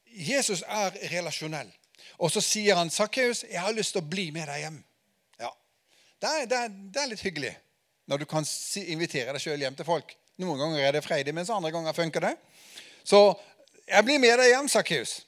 Jesus 0.09 0.63
er 0.65 0.97
relasjonell. 1.13 1.69
Og 2.19 2.31
så 2.31 2.41
sier 2.41 2.75
han, 2.75 2.89
'Sakkeus, 2.89 3.43
jeg 3.43 3.61
har 3.61 3.73
lyst 3.73 3.93
til 3.93 4.01
å 4.01 4.09
bli 4.09 4.31
med 4.31 4.47
deg 4.47 4.63
hjem.' 4.65 4.83
Ja, 5.39 5.51
Det 6.21 6.29
er, 6.29 6.45
det 6.45 6.57
er, 6.57 6.69
det 6.69 7.01
er 7.01 7.11
litt 7.13 7.23
hyggelig 7.23 7.55
når 8.09 8.17
du 8.17 8.25
kan 8.25 8.45
si, 8.45 8.83
invitere 8.91 9.33
deg 9.33 9.41
sjøl 9.41 9.61
hjem 9.61 9.75
til 9.77 9.85
folk. 9.85 10.15
Noen 10.41 10.59
ganger 10.59 10.81
er 10.81 10.91
det 10.97 11.03
freidig, 11.05 11.33
mens 11.35 11.51
andre 11.53 11.71
ganger 11.71 11.93
funker 11.93 12.25
det. 12.25 12.35
Så 13.03 13.37
jeg 13.87 14.05
blir 14.05 14.19
med 14.19 14.39
deg 14.39 14.49
hjem, 14.49 14.67
Sakkeus. 14.67 15.19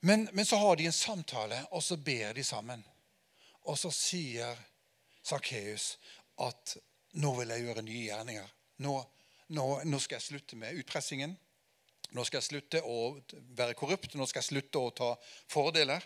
Men, 0.00 0.28
men, 0.32 0.46
så 0.46 0.56
har 0.56 0.76
de 0.76 0.86
en 0.86 0.92
samtale, 0.92 1.64
og 1.70 1.82
så 1.82 1.96
ber 1.96 2.34
de 2.34 2.44
sammen. 2.44 2.84
Og 3.66 3.78
så 3.78 3.90
sier 3.90 4.58
Sakkeus 5.22 5.96
at 6.38 6.76
'nå 7.18 7.32
vil 7.40 7.50
jeg 7.50 7.64
gjøre 7.66 7.82
nye 7.82 8.04
gjerninger'. 8.06 8.52
Nå, 8.84 8.94
nå, 9.48 9.64
nå, 9.84 9.98
skal 9.98 10.16
jeg 10.16 10.22
slutte 10.22 10.56
med 10.56 10.78
utpressingen. 10.78 11.34
Nå 12.14 12.24
skal 12.24 12.38
jeg 12.38 12.46
slutte 12.46 12.82
å 12.82 13.18
være 13.58 13.74
korrupt. 13.74 14.14
Nå 14.14 14.26
skal 14.26 14.40
jeg 14.40 14.48
slutte 14.48 14.78
å 14.78 14.94
ta 14.94 15.08
fordeler. 15.50 16.04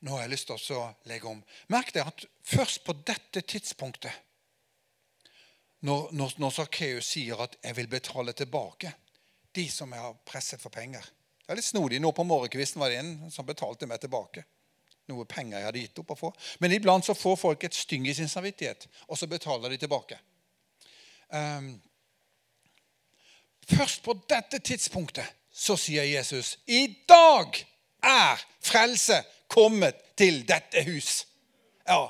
Nå 0.00 0.14
har 0.14 0.22
jeg 0.22 0.30
lyst 0.30 0.46
til 0.46 0.76
å 0.78 0.94
legge 1.10 1.28
om. 1.28 1.42
Merk 1.74 1.90
deg 1.92 2.06
at 2.06 2.24
først 2.44 2.84
på 2.84 2.94
dette 3.02 3.40
tidspunktet, 3.40 4.12
når, 5.80 6.12
når, 6.12 6.38
når 6.38 6.50
Sakkeus 6.50 7.10
sier 7.16 7.42
at 7.42 7.56
'jeg 7.62 7.76
vil 7.76 7.88
betale 7.88 8.32
tilbake' 8.32 8.94
de 9.54 9.68
som 9.70 9.92
jeg 9.92 10.00
har 10.00 10.16
presset 10.24 10.60
for 10.60 10.70
penger 10.70 11.04
det 11.44 11.52
er 11.52 11.60
litt 11.60 11.68
snodig. 11.68 12.00
Nå 12.00 12.12
på 12.16 12.24
morgenkvisten 12.24 12.80
var 12.80 12.92
det 12.92 13.02
en 13.02 13.30
som 13.32 13.46
betalte 13.46 13.88
meg 13.88 14.00
tilbake. 14.00 14.46
Noe 15.12 15.26
penger 15.28 15.58
jeg 15.58 15.68
hadde 15.68 15.82
gitt 15.82 16.00
opp 16.00 16.14
å 16.14 16.16
få. 16.16 16.30
Men 16.64 16.72
iblant 16.72 17.04
så 17.04 17.16
får 17.16 17.36
folk 17.36 17.66
et 17.66 17.76
styng 17.76 18.06
i 18.08 18.14
sin 18.16 18.30
samvittighet, 18.30 18.86
og 19.08 19.20
så 19.20 19.28
betaler 19.28 19.74
de 19.74 19.80
tilbake. 19.82 20.16
Um, 21.28 21.74
først 23.68 24.02
på 24.04 24.16
dette 24.30 24.60
tidspunktet 24.64 25.28
så 25.54 25.76
sier 25.80 26.06
Jesus 26.08 26.56
i 26.66 26.86
dag 27.08 27.60
er 28.04 28.40
frelse 28.64 29.20
kommet 29.52 30.00
til 30.16 30.42
dette 30.48 30.82
hus. 30.88 31.26
Ja. 31.84 32.08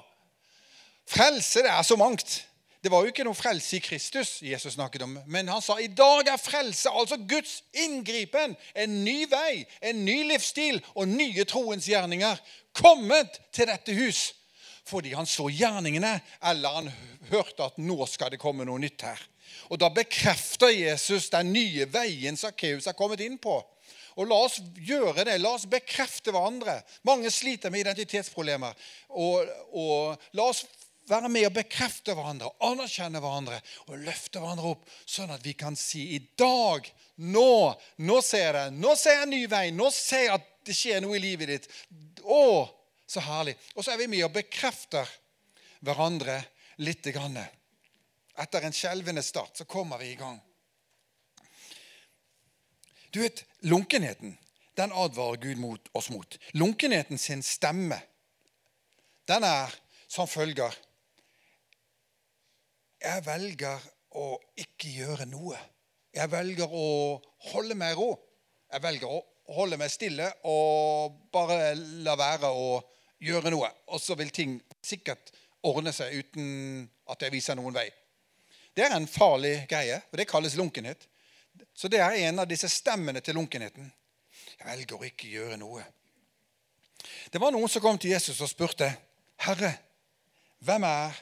Frelse, 1.11 1.65
det 1.67 1.71
er 1.75 1.83
så 1.83 1.99
mangt. 1.99 2.39
Det 2.85 2.91
var 2.93 3.01
jo 3.01 3.15
ikke 3.15 3.25
noe 3.25 3.37
frelse 3.37 3.79
i 3.79 3.81
Kristus 3.81 4.31
Jesus 4.45 4.75
snakket 4.75 5.07
om, 5.07 5.15
men 5.25 5.49
han 5.49 5.63
sa 5.65 5.79
i 5.81 5.87
dag 5.89 6.29
er 6.29 6.37
frelse, 6.37 6.91
altså 6.93 7.17
Guds 7.17 7.63
inngripen, 7.81 8.53
en 8.77 8.99
ny 9.07 9.23
vei, 9.31 9.63
en 9.81 10.03
ny 10.05 10.19
livsstil 10.29 10.83
og 10.93 11.09
nye 11.09 11.47
troens 11.49 11.89
gjerninger 11.89 12.43
kommet 12.77 13.41
til 13.57 13.71
dette 13.73 13.97
hus. 13.97 14.35
Fordi 14.85 15.15
han 15.17 15.25
så 15.25 15.49
gjerningene, 15.49 16.19
eller 16.45 16.77
han 16.77 16.93
hørte 17.31 17.71
at 17.71 17.81
nå 17.81 18.05
skal 18.05 18.35
det 18.35 18.43
komme 18.43 18.69
noe 18.69 18.83
nytt 18.85 19.07
her. 19.09 19.25
Og 19.73 19.81
Da 19.81 19.89
bekrefter 19.89 20.69
Jesus 20.69 21.31
den 21.33 21.55
nye 21.57 21.89
veien 21.89 22.37
Sakkeus 22.37 22.85
har 22.91 23.01
kommet 23.01 23.25
inn 23.25 23.41
på. 23.41 23.63
Og 24.21 24.29
La 24.29 24.45
oss 24.45 24.61
gjøre 24.77 25.25
det. 25.25 25.41
La 25.41 25.57
oss 25.57 25.65
bekrefte 25.65 26.37
hverandre. 26.37 26.83
Mange 27.09 27.33
sliter 27.33 27.73
med 27.73 27.87
identitetsproblemer. 27.87 28.77
Og, 29.09 29.49
og 29.73 30.29
La 30.37 30.51
oss 30.53 30.67
være 31.09 31.29
med 31.29 31.49
og 31.49 31.57
bekrefte 31.57 32.15
hverandre, 32.17 32.51
anerkjenne 32.65 33.21
hverandre 33.21 33.59
og 33.89 34.05
løfte 34.07 34.41
hverandre 34.41 34.71
opp, 34.75 34.87
sånn 35.05 35.33
at 35.35 35.45
vi 35.45 35.55
kan 35.59 35.77
si 35.79 36.07
i 36.17 36.21
dag, 36.39 36.87
nå, 37.17 37.75
nå 38.05 38.21
ser 38.25 38.47
jeg 38.47 38.55
det. 38.57 38.79
Nå 38.81 38.95
ser 38.99 39.19
jeg 39.19 39.27
en 39.27 39.35
ny 39.35 39.43
vei. 39.51 39.67
Nå 39.75 39.91
ser 39.95 40.27
jeg 40.27 40.33
at 40.39 40.49
det 40.65 40.77
skjer 40.77 41.05
noe 41.05 41.19
i 41.19 41.23
livet 41.23 41.53
ditt. 41.53 41.69
Å, 42.25 42.65
så 43.07 43.23
herlig. 43.25 43.57
Og 43.77 43.85
så 43.85 43.95
er 43.95 44.01
vi 44.01 44.09
med 44.11 44.25
og 44.27 44.33
bekrefter 44.35 45.11
hverandre 45.85 46.41
lite 46.83 47.13
grann. 47.15 47.37
Etter 48.41 48.67
en 48.67 48.75
skjelvende 48.75 49.23
start 49.23 49.61
så 49.61 49.69
kommer 49.69 50.01
vi 50.01 50.15
i 50.15 50.19
gang. 50.19 50.41
Du 53.15 53.21
vet, 53.23 53.45
lunkenheten, 53.63 54.35
den 54.75 54.91
advarer 54.91 55.39
Gud 55.39 55.61
mot 55.63 55.93
oss 55.95 56.09
mot. 56.11 56.39
Lunkenheten 56.59 57.21
sin 57.21 57.45
stemme, 57.47 58.01
den 59.31 59.47
er 59.47 59.71
som 60.11 60.27
følger 60.27 60.75
jeg 63.05 63.25
velger 63.27 63.85
å 64.17 64.27
ikke 64.61 64.91
gjøre 64.97 65.27
noe. 65.29 65.59
Jeg 66.15 66.31
velger 66.31 66.71
å 66.71 66.89
holde 67.51 67.77
meg 67.79 67.97
ro. 67.99 68.13
Jeg 68.71 68.83
velger 68.83 69.11
å 69.11 69.23
holde 69.55 69.79
meg 69.79 69.93
stille 69.93 70.31
og 70.49 71.19
bare 71.35 71.75
la 72.07 72.15
være 72.19 72.51
å 72.51 72.79
gjøre 73.25 73.53
noe. 73.53 73.71
Og 73.93 74.01
så 74.01 74.17
vil 74.19 74.33
ting 74.35 74.57
sikkert 74.85 75.33
ordne 75.65 75.93
seg 75.97 76.15
uten 76.21 76.87
at 77.11 77.25
jeg 77.25 77.35
viser 77.35 77.59
noen 77.59 77.75
vei. 77.77 77.89
Det 78.75 78.87
er 78.87 78.97
en 78.97 79.07
farlig 79.07 79.69
greie, 79.71 80.01
og 80.11 80.19
det 80.19 80.27
kalles 80.27 80.57
lunkenhet. 80.59 81.05
Så 81.75 81.91
det 81.91 82.01
er 82.03 82.17
en 82.27 82.43
av 82.43 82.49
disse 82.51 82.69
stemmene 82.71 83.23
til 83.23 83.37
lunkenheten. 83.39 83.87
Jeg 84.59 84.67
velger 84.67 84.99
å 84.99 85.07
ikke 85.07 85.31
gjøre 85.31 85.59
noe. 85.61 85.85
Det 87.31 87.41
var 87.43 87.53
noen 87.55 87.71
som 87.71 87.83
kom 87.85 87.99
til 88.01 88.15
Jesus 88.15 88.41
og 88.41 88.51
spurte, 88.51 88.89
'Herre, 89.39 89.75
hvem 90.59 90.85
er 90.89 91.21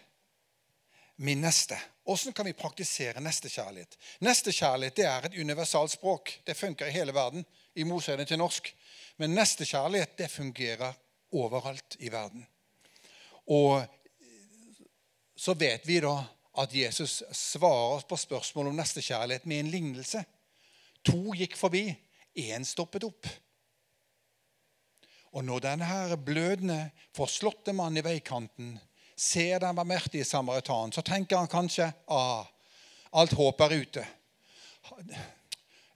min 1.16 1.40
neste. 1.40 1.78
Hvordan 2.04 2.32
kan 2.32 2.46
vi 2.46 2.52
praktisere 2.52 3.20
nestekjærlighet? 3.20 3.96
Nestekjærlighet 4.20 4.98
er 4.98 5.26
et 5.28 5.38
universalt 5.38 5.90
språk. 5.90 6.32
Det 6.46 6.56
funker 6.56 6.86
i 6.86 6.94
hele 6.94 7.14
verden, 7.14 7.44
i 7.74 7.84
motsetning 7.84 8.28
til 8.28 8.38
norsk. 8.38 8.72
Men 9.16 9.34
nestekjærlighet 9.34 10.18
det 10.18 10.30
fungerer 10.30 10.92
overalt 11.32 11.96
i 12.00 12.12
verden. 12.12 12.46
Og 13.46 13.84
så 15.36 15.54
vet 15.54 15.86
vi 15.86 16.00
da 16.00 16.16
at 16.62 16.74
Jesus 16.74 17.22
svarer 17.32 18.04
på 18.08 18.16
spørsmål 18.16 18.70
om 18.70 18.76
nestekjærlighet 18.76 19.46
med 19.46 19.60
en 19.60 19.70
lignelse. 19.72 20.24
To 21.08 21.32
gikk 21.34 21.56
forbi, 21.56 21.86
én 22.38 22.64
stoppet 22.64 23.04
opp. 23.04 23.26
Og 25.32 25.44
når 25.44 25.64
denne 25.64 25.88
her 25.88 26.16
blødende, 26.16 26.90
forslåtte 27.16 27.72
mannen 27.72 28.02
i 28.02 28.04
veikanten 28.04 28.74
ser 29.16 29.60
den 29.60 29.76
barmhjertige 29.76 30.24
samaritanen, 30.24 30.92
så 30.92 31.02
tenker 31.02 31.36
han 31.36 31.50
kanskje 31.50 31.90
ah, 32.06 32.46
alt 33.12 33.34
håp 33.36 33.60
er 33.66 33.76
ute. 33.82 34.06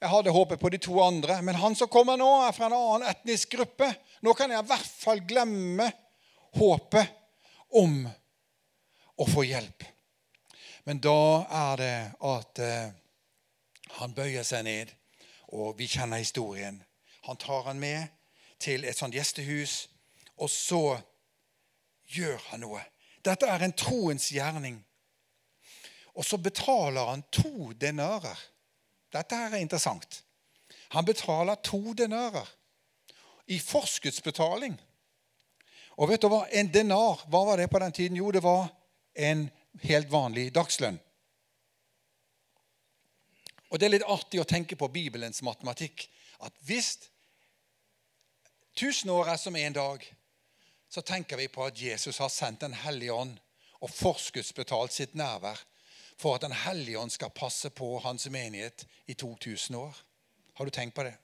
Jeg 0.01 0.13
hadde 0.13 0.35
håpet 0.35 0.61
på 0.61 0.71
de 0.71 0.79
to 0.83 0.99
andre, 1.03 1.41
men 1.43 1.57
han 1.59 1.75
som 1.75 1.89
kommer 1.89 2.19
nå, 2.21 2.29
er 2.45 2.55
fra 2.55 2.69
en 2.69 2.77
annen 2.77 3.09
etnisk 3.09 3.57
gruppe. 3.57 3.89
Nå 4.23 4.35
kan 4.37 4.53
jeg 4.53 4.63
i 4.63 4.69
hvert 4.69 4.93
fall 5.01 5.23
glemme 5.27 5.89
håpet 6.57 7.15
om 7.81 8.03
å 9.17 9.27
få 9.29 9.47
hjelp. 9.49 9.87
Men 10.87 11.01
da 11.03 11.21
er 11.51 11.81
det 11.81 11.97
at 12.29 12.61
eh, 12.63 12.93
han 13.99 14.15
bøyer 14.15 14.45
seg 14.47 14.67
ned, 14.69 14.93
og 15.57 15.75
vi 15.79 15.89
kjenner 15.91 16.21
historien. 16.21 16.79
Han 17.27 17.41
tar 17.41 17.65
han 17.67 17.81
med 17.81 18.13
til 18.63 18.85
et 18.85 18.99
sånt 18.99 19.17
gjestehus, 19.17 19.87
og 20.37 20.53
så 20.53 20.99
gjør 22.13 22.39
han 22.51 22.63
noe. 22.63 22.85
Dette 23.27 23.49
er 23.51 23.65
en 23.67 23.75
troens 23.75 24.29
gjerning. 24.31 24.79
Og 26.17 26.25
så 26.25 26.39
betaler 26.41 27.11
han 27.11 27.25
to 27.35 27.73
denarer. 27.75 28.39
Dette 29.13 29.37
her 29.37 29.55
er 29.55 29.65
interessant. 29.65 30.23
Han 30.95 31.05
betaler 31.05 31.59
to 31.67 31.93
denarer 31.99 32.47
i 33.47 33.59
forskuddsbetaling. 33.61 34.77
Og 35.97 36.11
vet 36.11 36.23
du 36.23 36.29
hva? 36.31 36.45
En 36.53 36.71
denar, 36.73 37.25
hva 37.31 37.43
var 37.49 37.61
det 37.61 37.71
på 37.73 37.81
den 37.81 37.93
tiden? 37.93 38.19
Jo, 38.21 38.31
det 38.31 38.43
var 38.45 38.69
en 39.17 39.47
helt 39.83 40.11
vanlig 40.13 40.51
dagslønn. 40.55 40.99
Og 43.71 43.81
Det 43.81 43.87
er 43.89 43.97
litt 43.97 44.09
artig 44.09 44.41
å 44.41 44.47
tenke 44.49 44.77
på 44.79 44.89
Bibelens 44.93 45.43
matematikk. 45.43 46.07
At 46.41 46.55
hvis 46.69 46.95
tusen 48.79 49.11
år 49.11 49.33
er 49.33 49.41
som 49.41 49.57
én 49.57 49.75
dag, 49.75 50.05
så 50.89 51.03
tenker 51.03 51.37
vi 51.37 51.49
på 51.49 51.65
at 51.65 51.81
Jesus 51.81 52.19
har 52.19 52.29
sendt 52.29 52.61
Den 52.61 52.75
hellige 52.75 53.13
ånd 53.13 53.39
og 53.81 53.91
forskuddsbetalt 53.91 54.93
sitt 54.93 55.15
nærvær 55.15 55.61
for 56.17 56.35
at 56.35 56.47
Den 56.47 56.53
hellige 56.53 56.99
ånd 56.99 57.11
skal 57.11 57.31
passe 57.31 57.71
på 57.71 57.99
hans 57.99 58.29
menighet 58.31 58.87
i 59.07 59.15
2000 59.15 59.77
år. 59.77 59.97
Har 60.55 60.65
du 60.65 60.71
tenkt 60.71 60.95
på 60.95 61.03
det? 61.03 61.15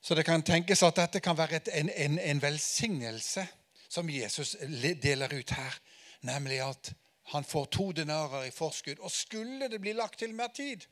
Så 0.00 0.14
det 0.14 0.24
kan 0.24 0.42
tenkes 0.42 0.82
at 0.82 0.96
dette 0.96 1.20
kan 1.20 1.36
være 1.36 1.60
en, 1.76 1.90
en, 1.90 2.18
en 2.18 2.42
velsignelse 2.42 3.46
som 3.88 4.10
Jesus 4.10 4.56
deler 5.02 5.34
ut 5.34 5.50
her, 5.50 5.74
nemlig 6.20 6.60
at 6.64 6.92
han 7.32 7.44
får 7.44 7.64
to 7.64 7.92
denarer 7.92 8.46
i 8.46 8.54
forskudd. 8.54 8.98
Og 8.98 9.10
skulle 9.10 9.68
det 9.68 9.80
bli 9.80 9.92
lagt 9.92 10.18
til 10.18 10.34
mer 10.34 10.48
tid, 10.54 10.86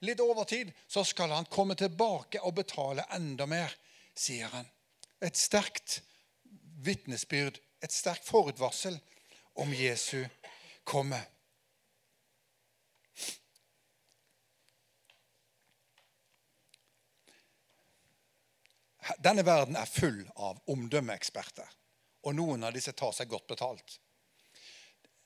litt 0.00 0.20
overtid, 0.20 0.72
så 0.88 1.04
skal 1.04 1.30
han 1.30 1.46
komme 1.50 1.74
tilbake 1.78 2.42
og 2.42 2.56
betale 2.58 3.06
enda 3.14 3.46
mer, 3.46 3.72
sier 4.14 4.50
han. 4.52 4.66
Et 5.22 5.36
sterkt 5.36 6.00
vitnesbyrd, 6.84 7.58
et 7.82 7.94
sterkt 7.94 8.26
forutvarsel 8.26 8.98
om 9.58 9.72
Jesu 9.74 10.24
komme. 10.84 11.20
Denne 19.24 19.44
verden 19.46 19.78
er 19.78 19.88
full 19.88 20.20
av 20.36 20.58
omdømmeeksperter, 20.68 21.68
og 22.26 22.36
noen 22.36 22.66
av 22.66 22.74
disse 22.76 22.92
tar 22.92 23.14
seg 23.16 23.30
godt 23.30 23.48
betalt. 23.48 23.98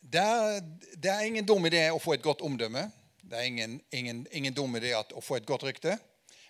Det 0.02 0.22
er, 0.22 0.60
det 0.98 1.10
er 1.10 1.26
ingen 1.26 1.46
dum 1.46 1.66
idé 1.66 1.84
å 1.90 2.00
få 2.02 2.16
et 2.16 2.24
godt 2.24 2.42
omdømme. 2.46 2.88
Det 3.22 3.38
er 3.38 3.46
ingen, 3.46 3.76
ingen, 3.94 4.24
ingen 4.34 4.54
dum 4.54 4.74
idé 4.78 4.94
å 4.98 5.22
få 5.22 5.38
et 5.38 5.46
godt 5.46 5.66
rykte. 5.66 5.96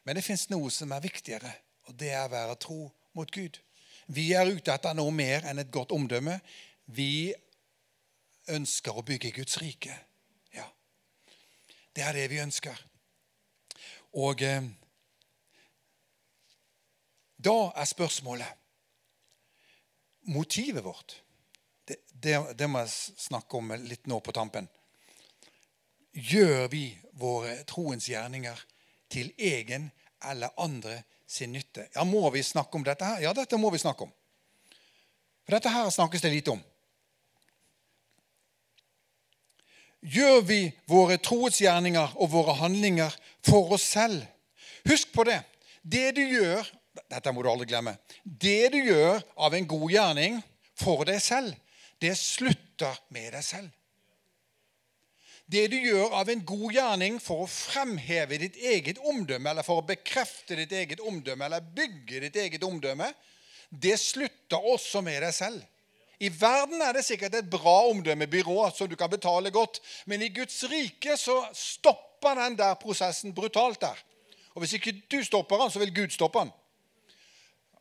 Men 0.04 0.16
det 0.16 0.24
fins 0.24 0.48
noe 0.50 0.70
som 0.72 0.92
er 0.92 1.04
viktigere, 1.04 1.52
og 1.88 1.96
det 2.00 2.10
er 2.14 2.24
å 2.26 2.32
være 2.32 2.56
tro 2.60 2.80
mot 3.16 3.30
Gud. 3.32 3.58
Vi 4.06 4.32
er 4.34 4.50
ute 4.50 4.74
etter 4.74 4.94
noe 4.98 5.12
mer 5.14 5.46
enn 5.48 5.62
et 5.62 5.72
godt 5.72 5.92
omdømme. 5.94 6.38
Vi 6.86 7.32
ønsker 8.50 8.96
å 8.96 9.04
bygge 9.06 9.32
Guds 9.36 9.58
rike. 9.62 9.94
Ja. 10.54 10.66
Det 11.94 12.04
er 12.06 12.18
det 12.18 12.28
vi 12.32 12.40
ønsker. 12.42 12.78
Og 14.18 14.42
eh, 14.44 14.64
da 17.42 17.56
er 17.74 17.88
spørsmålet 17.88 18.58
Motivet 20.22 20.84
vårt 20.84 21.16
det, 21.88 21.96
det, 22.14 22.36
det, 22.54 22.66
må 22.70 22.84
jeg 22.84 23.16
snakke 23.18 23.58
om 23.58 23.72
litt 23.82 24.06
nå 24.06 24.20
på 24.22 24.30
tampen. 24.30 24.68
Gjør 26.14 26.68
vi 26.70 26.84
våre 27.18 27.56
troens 27.66 28.06
gjerninger 28.06 28.60
til 29.10 29.32
egen 29.34 29.88
eller 30.22 30.54
andre 30.62 31.00
sin 31.32 31.52
nytte? 31.52 31.88
Ja, 31.94 32.04
Må 32.04 32.28
vi 32.30 32.42
snakke 32.42 32.76
om 32.76 32.84
dette 32.84 33.06
her? 33.08 33.22
Ja, 33.24 33.32
dette 33.36 33.58
må 33.58 33.70
vi 33.72 33.80
snakke 33.80 34.04
om. 34.04 34.12
For 35.46 35.56
dette 35.56 35.72
her 35.72 35.88
snakkes 35.90 36.22
det 36.22 36.34
lite 36.34 36.54
om. 36.54 36.60
Gjør 40.02 40.40
vi 40.42 40.60
våre 40.90 41.16
troetsgjerninger 41.22 42.16
og 42.18 42.30
våre 42.32 42.56
handlinger 42.58 43.14
for 43.46 43.74
oss 43.74 43.86
selv? 43.94 44.22
Husk 44.88 45.12
på 45.14 45.24
det. 45.28 45.40
Det 45.82 46.10
du 46.16 46.22
gjør 46.26 46.66
dette 46.92 47.32
må 47.32 47.42
du 47.42 47.50
aldri 47.50 47.68
glemme. 47.70 47.94
Det 48.24 48.72
du 48.72 48.78
gjør 48.82 49.22
av 49.36 49.54
en 49.56 49.68
god 49.68 49.86
gjerning 49.92 50.40
for 50.78 51.04
deg 51.08 51.20
selv, 51.24 51.54
det 52.02 52.14
slutter 52.18 52.98
med 53.14 53.32
deg 53.36 53.44
selv. 53.46 53.70
Det 55.52 55.66
du 55.68 55.76
gjør 55.76 56.14
av 56.16 56.30
en 56.32 56.44
god 56.48 56.72
gjerning 56.72 57.18
for 57.20 57.44
å 57.44 57.50
fremheve 57.50 58.38
ditt 58.40 58.54
eget 58.56 59.00
omdømme, 59.04 59.50
eller 59.50 59.66
for 59.66 59.82
å 59.82 59.84
bekrefte 59.84 60.56
ditt 60.56 60.72
eget 60.72 61.02
omdømme, 61.04 61.44
eller 61.44 61.66
bygge 61.76 62.22
ditt 62.24 62.38
eget 62.40 62.64
omdømme, 62.64 63.10
det 63.68 63.98
slutter 64.00 64.64
også 64.72 65.02
med 65.04 65.20
deg 65.24 65.34
selv. 65.36 65.60
I 66.22 66.30
verden 66.32 66.80
er 66.84 66.94
det 66.96 67.02
sikkert 67.04 67.34
et 67.34 67.50
bra 67.50 67.74
omdømmebyrå 67.90 68.68
som 68.72 68.88
du 68.88 68.94
kan 68.96 69.10
betale 69.12 69.50
godt, 69.52 69.80
men 70.06 70.22
i 70.22 70.30
Guds 70.32 70.62
rike 70.70 71.18
så 71.20 71.40
stopper 71.56 72.38
den 72.38 72.56
der 72.56 72.78
prosessen 72.80 73.34
brutalt 73.34 73.80
der. 73.82 73.98
Og 74.54 74.62
Hvis 74.62 74.76
ikke 74.78 74.94
du 75.10 75.18
stopper 75.24 75.58
den, 75.58 75.72
så 75.72 75.82
vil 75.82 75.94
Gud 75.94 76.14
stoppe 76.14 76.44
den. 76.44 76.52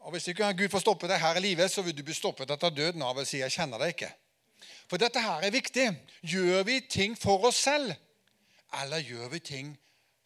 Og 0.01 0.11
Hvis 0.11 0.27
ikke 0.27 0.53
Gud 0.57 0.73
får 0.73 0.83
stoppe 0.83 1.07
deg 1.07 1.21
her 1.21 1.37
i 1.37 1.45
livet, 1.45 1.71
så 1.71 1.85
vil 1.85 1.95
du 1.95 2.03
bli 2.03 2.17
stoppet 2.17 2.51
etter 2.51 2.73
døden 2.73 3.01
av 3.05 3.15
å 3.15 3.25
si 3.25 3.37
'jeg 3.37 3.51
kjenner 3.51 3.77
deg 3.77 3.95
ikke'. 3.95 4.11
For 4.91 4.99
dette 4.99 5.21
her 5.23 5.45
er 5.47 5.53
viktig. 5.55 5.85
Gjør 6.27 6.65
vi 6.67 6.81
ting 6.91 7.13
for 7.15 7.45
oss 7.47 7.61
selv, 7.63 7.93
eller 8.81 8.99
gjør 8.99 9.29
vi 9.31 9.39
ting 9.39 9.69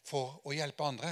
for 0.02 0.40
å 0.42 0.56
hjelpe 0.58 0.88
andre? 0.88 1.12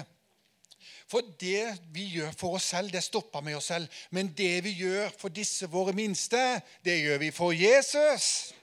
For 1.05 1.21
det 1.37 1.67
vi 1.93 2.07
gjør 2.15 2.31
for 2.33 2.57
oss 2.57 2.71
selv, 2.73 2.89
det 2.89 3.03
stopper 3.05 3.43
med 3.45 3.59
oss 3.59 3.69
selv. 3.69 3.85
Men 4.09 4.31
det 4.33 4.63
vi 4.65 4.73
gjør 4.79 5.13
for 5.21 5.29
disse 5.29 5.69
våre 5.69 5.93
minste, 5.93 6.39
det 6.81 6.95
gjør 7.03 7.21
vi 7.21 7.29
for 7.35 7.53
Jesus. 7.53 8.55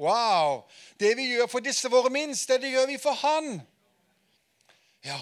Wow! 0.00 0.62
Det 0.96 1.12
vi 1.18 1.28
gjør 1.34 1.52
for 1.52 1.68
disse 1.68 1.92
våre 1.92 2.08
minste, 2.08 2.56
det 2.56 2.72
gjør 2.72 2.88
vi 2.88 2.96
for 3.02 3.20
Han. 3.20 3.60
Ja. 5.04 5.20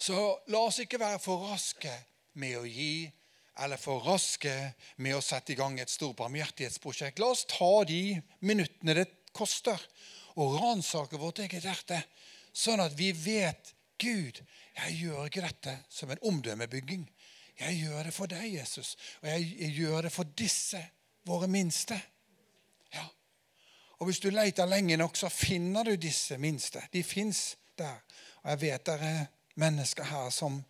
Så 0.00 0.24
la 0.48 0.64
oss 0.64 0.80
ikke 0.80 1.04
være 1.04 1.20
for 1.20 1.50
raske 1.52 1.92
med 2.40 2.56
å 2.62 2.64
gi 2.64 3.10
eller 3.58 3.80
for 3.80 4.04
raske 4.04 4.52
med 5.02 5.16
å 5.16 5.24
sette 5.24 5.54
i 5.54 5.58
gang 5.58 5.78
et 5.80 5.92
stort 5.92 6.18
barmhjertighetsprosjekt. 6.20 7.20
La 7.20 7.30
oss 7.32 7.46
ta 7.48 7.84
de 7.88 8.18
minuttene 8.44 8.96
det 8.98 9.06
koster, 9.36 9.80
og 10.36 10.58
ransake 10.60 11.16
vårt 11.20 11.40
eget 11.44 11.64
hjerte, 11.64 12.02
sånn 12.52 12.82
at 12.84 12.92
vi 12.96 13.10
vet 13.16 13.72
Gud, 14.00 14.42
jeg 14.76 14.96
gjør 15.00 15.28
ikke 15.28 15.44
dette 15.46 15.78
som 15.88 16.10
en 16.12 16.20
omdømmebygging. 16.28 17.06
Jeg 17.56 17.78
gjør 17.80 18.02
det 18.04 18.12
for 18.12 18.28
deg, 18.28 18.44
Jesus, 18.58 18.96
og 19.22 19.30
jeg, 19.30 19.70
gjør 19.78 20.08
det 20.08 20.12
for 20.12 20.28
disse, 20.36 20.80
våre 21.26 21.48
minste. 21.48 21.96
Ja. 22.92 23.06
Og 23.98 24.06
Hvis 24.06 24.20
du 24.20 24.28
leter 24.30 24.68
lenge 24.68 24.98
nok, 25.00 25.16
så 25.16 25.32
finner 25.32 25.88
du 25.88 25.96
disse 25.96 26.36
minste. 26.38 26.84
De 26.92 27.02
fins 27.02 27.56
der. 27.78 27.96
Og 28.44 28.50
jeg 28.52 28.60
vet 28.60 28.86
det 28.86 28.98
er 29.00 29.24
mennesker 29.56 30.04
her 30.04 30.28
som 30.30 30.60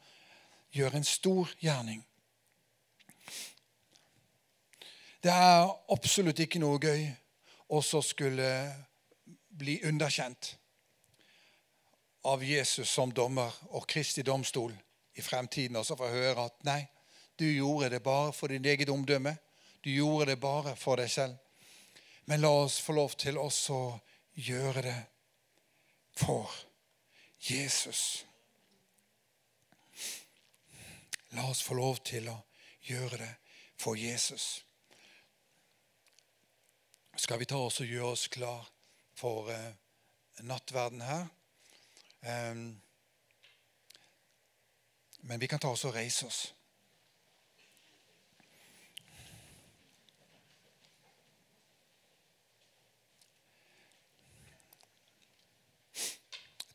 gjør 0.72 0.96
en 0.96 1.04
stor 1.04 1.50
gjerning. 1.60 2.04
Det 5.26 5.32
er 5.34 5.64
absolutt 5.90 6.38
ikke 6.38 6.60
noe 6.62 6.78
gøy 6.78 7.00
å 7.74 7.80
skulle 7.82 8.48
bli 9.58 9.80
underkjent 9.88 10.52
av 12.30 12.44
Jesus 12.46 12.92
som 12.94 13.10
dommer 13.10 13.56
og 13.72 13.88
Kristi 13.90 14.22
domstol 14.22 14.70
i 15.18 15.24
fremtiden, 15.26 15.80
og 15.80 15.86
så 15.88 15.96
få 15.98 16.12
høre 16.12 16.44
at 16.44 16.62
nei, 16.68 16.84
du 17.34 17.42
gjorde 17.42 17.88
det 17.96 18.00
bare 18.04 18.30
for 18.36 18.54
din 18.54 18.68
eget 18.70 18.92
omdømme. 18.94 19.32
Du 19.82 19.90
gjorde 19.90 20.28
det 20.30 20.36
bare 20.38 20.76
for 20.78 21.02
deg 21.02 21.10
selv. 21.10 21.34
Men 22.30 22.44
la 22.44 22.52
oss 22.60 22.78
få 22.78 22.94
lov 22.94 23.16
til 23.18 23.40
også 23.42 23.74
å 23.74 23.90
gjøre 24.46 24.84
det 24.86 25.00
for 26.22 26.54
Jesus. 27.48 28.04
La 31.34 31.50
oss 31.50 31.66
få 31.66 31.74
lov 31.74 31.98
til 32.06 32.30
å 32.30 32.38
gjøre 32.86 33.24
det 33.24 33.32
for 33.74 33.98
Jesus. 33.98 34.65
Skal 37.16 37.38
vi 37.38 37.46
ta 37.48 37.56
oss 37.56 37.80
og 37.80 37.88
gjøre 37.88 38.12
oss 38.12 38.28
klar 38.28 38.66
for 39.16 39.48
eh, 39.48 39.72
nattverden 40.44 41.00
her? 41.00 41.24
Um, 42.20 42.76
men 45.20 45.40
vi 45.40 45.48
kan 45.48 45.58
ta 45.58 45.72
oss 45.72 45.86
og 45.88 45.94
reise 45.96 46.28
oss. 46.28 46.40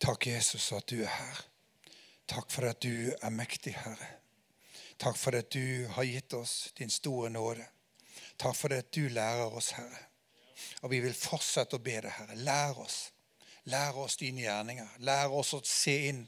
Takk, 0.02 0.28
Jesus, 0.28 0.72
at 0.74 0.90
du 0.90 1.04
er 1.04 1.14
her. 1.14 1.42
Takk 2.26 2.50
for 2.50 2.66
at 2.66 2.82
du 2.82 3.12
er 3.14 3.30
mektig, 3.30 3.78
Herre. 3.78 4.16
Takk 4.98 5.18
for 5.22 5.38
at 5.38 5.54
du 5.54 5.86
har 5.94 6.10
gitt 6.10 6.34
oss 6.34 6.72
din 6.78 6.90
store 6.90 7.30
nåde. 7.30 7.68
Takk 8.42 8.58
for 8.58 8.74
at 8.74 8.90
du 8.96 9.06
lærer 9.08 9.54
oss, 9.54 9.76
Herre. 9.78 10.11
Og 10.82 10.92
vi 10.92 11.02
vil 11.04 11.14
fortsette 11.16 11.78
å 11.78 11.84
be 11.84 12.00
deg, 12.02 12.12
Herre. 12.16 12.38
Lær 12.42 12.80
oss. 12.82 13.12
Lær 13.70 13.98
oss 14.02 14.18
dine 14.18 14.46
gjerninger. 14.46 14.98
Lær 15.06 15.34
oss 15.38 15.54
å 15.54 15.62
se 15.66 15.94
inn 16.10 16.24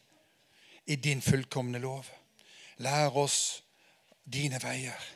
i 0.86 0.98
din 1.02 1.24
fullkomne 1.26 1.82
lov. 1.82 2.10
Lær 2.86 3.18
oss 3.18 3.63
dine 4.24 4.60
veier. 4.62 5.10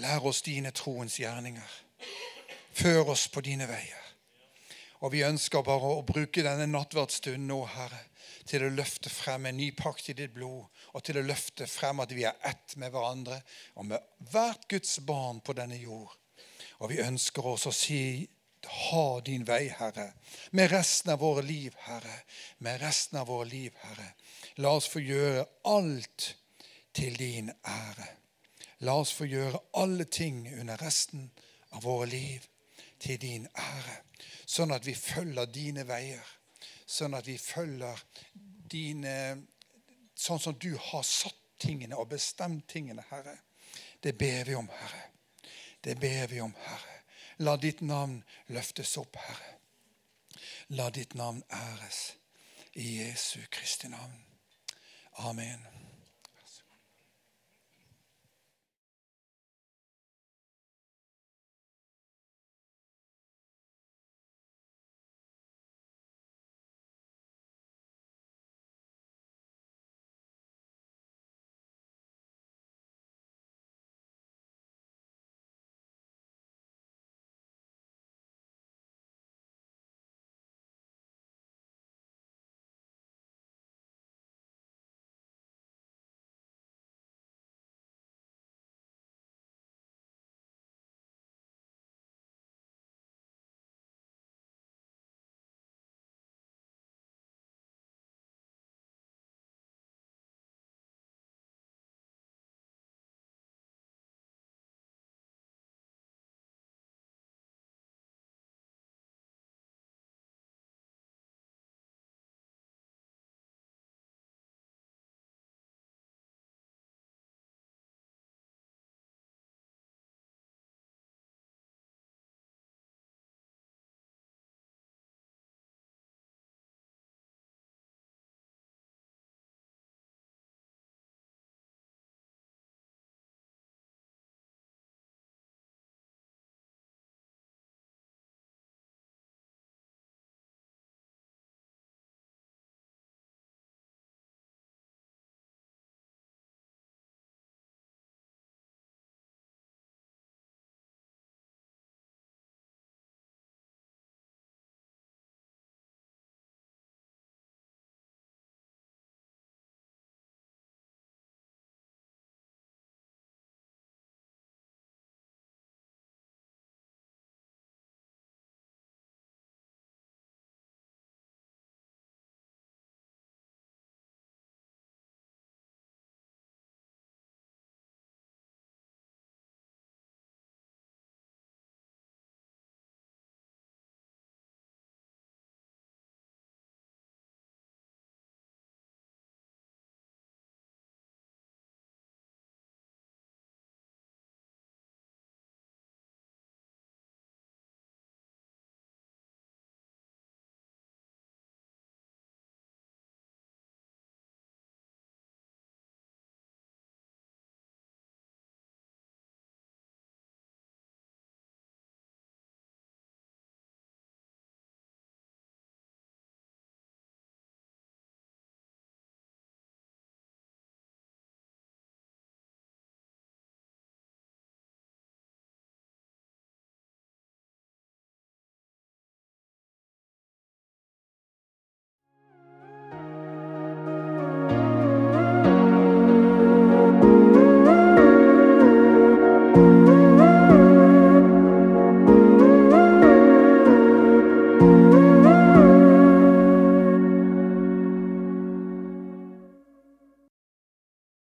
Lær 0.00 0.24
oss 0.26 0.42
dine 0.42 0.72
troens 0.74 1.18
gjerninger. 1.20 1.76
Før 2.74 3.12
oss 3.14 3.28
på 3.28 3.44
dine 3.44 3.68
veier. 3.70 4.00
Og 5.04 5.12
vi 5.12 5.20
ønsker 5.26 5.62
bare 5.66 5.90
å 5.98 6.04
bruke 6.06 6.42
denne 6.42 6.64
nattverdsstunden 6.70 7.44
nå, 7.50 7.58
Herre, 7.68 8.00
til 8.48 8.64
å 8.64 8.72
løfte 8.72 9.10
frem 9.12 9.50
en 9.50 9.58
ny 9.60 9.68
pakt 9.76 10.08
i 10.08 10.16
ditt 10.16 10.32
blod, 10.32 10.64
og 10.96 11.04
til 11.04 11.18
å 11.20 11.24
løfte 11.26 11.68
frem 11.68 12.00
at 12.00 12.14
vi 12.16 12.24
er 12.24 12.38
ett 12.48 12.76
med 12.80 12.94
hverandre 12.94 13.42
og 13.76 13.90
med 13.90 14.30
hvert 14.32 14.64
Guds 14.70 14.96
barn 15.04 15.42
på 15.44 15.52
denne 15.56 15.76
jord. 15.76 16.08
Og 16.80 16.88
vi 16.94 17.02
ønsker 17.04 17.46
oss 17.52 17.66
å 17.68 17.74
si 17.74 18.24
ha 18.66 19.20
din 19.20 19.44
vei, 19.44 19.68
Herre, 19.68 20.12
med 20.50 20.70
resten 20.70 21.12
av 21.12 21.18
våre 21.18 21.42
liv, 21.42 21.74
Herre. 21.86 22.18
Med 22.58 22.80
resten 22.80 23.18
av 23.18 23.26
våre 23.26 23.48
liv, 23.48 23.72
Herre. 23.82 24.14
La 24.56 24.74
oss 24.76 24.88
få 24.88 25.02
gjøre 25.02 25.46
alt 25.70 26.36
til 26.94 27.16
din 27.18 27.50
ære. 27.64 28.08
La 28.84 28.96
oss 29.00 29.12
få 29.12 29.26
gjøre 29.26 29.60
alle 29.80 30.04
ting 30.04 30.46
under 30.60 30.76
resten 30.82 31.30
av 31.70 31.82
våre 31.84 32.06
liv 32.10 32.46
til 32.98 33.20
din 33.20 33.48
ære. 33.54 34.00
Sånn 34.46 34.74
at 34.74 34.86
vi 34.86 34.94
følger 34.94 35.50
dine 35.50 35.86
veier. 35.88 36.24
Sånn 36.86 37.16
at 37.16 37.26
vi 37.26 37.38
følger 37.38 38.04
dine 38.70 39.16
Sånn 40.14 40.38
som 40.38 40.54
du 40.62 40.76
har 40.78 41.02
satt 41.02 41.34
tingene 41.58 41.96
og 41.98 42.12
bestemt 42.12 42.68
tingene, 42.70 43.02
Herre. 43.10 43.34
Det 43.98 44.12
ber 44.14 44.44
vi 44.46 44.54
om, 44.54 44.68
Herre. 44.70 45.08
Det 45.82 45.96
ber 45.98 46.28
vi 46.30 46.38
om, 46.40 46.54
Herre. 46.64 46.93
La 47.38 47.56
ditt 47.56 47.80
navn 47.82 48.20
løftes 48.46 48.96
opp, 49.00 49.16
Herre. 49.16 49.54
La 50.68 50.90
ditt 50.90 51.14
navn 51.14 51.42
æres 51.50 52.14
i 52.74 53.00
Jesu 53.00 53.40
Kristi 53.50 53.88
navn. 53.88 54.20
Amen. 55.18 55.83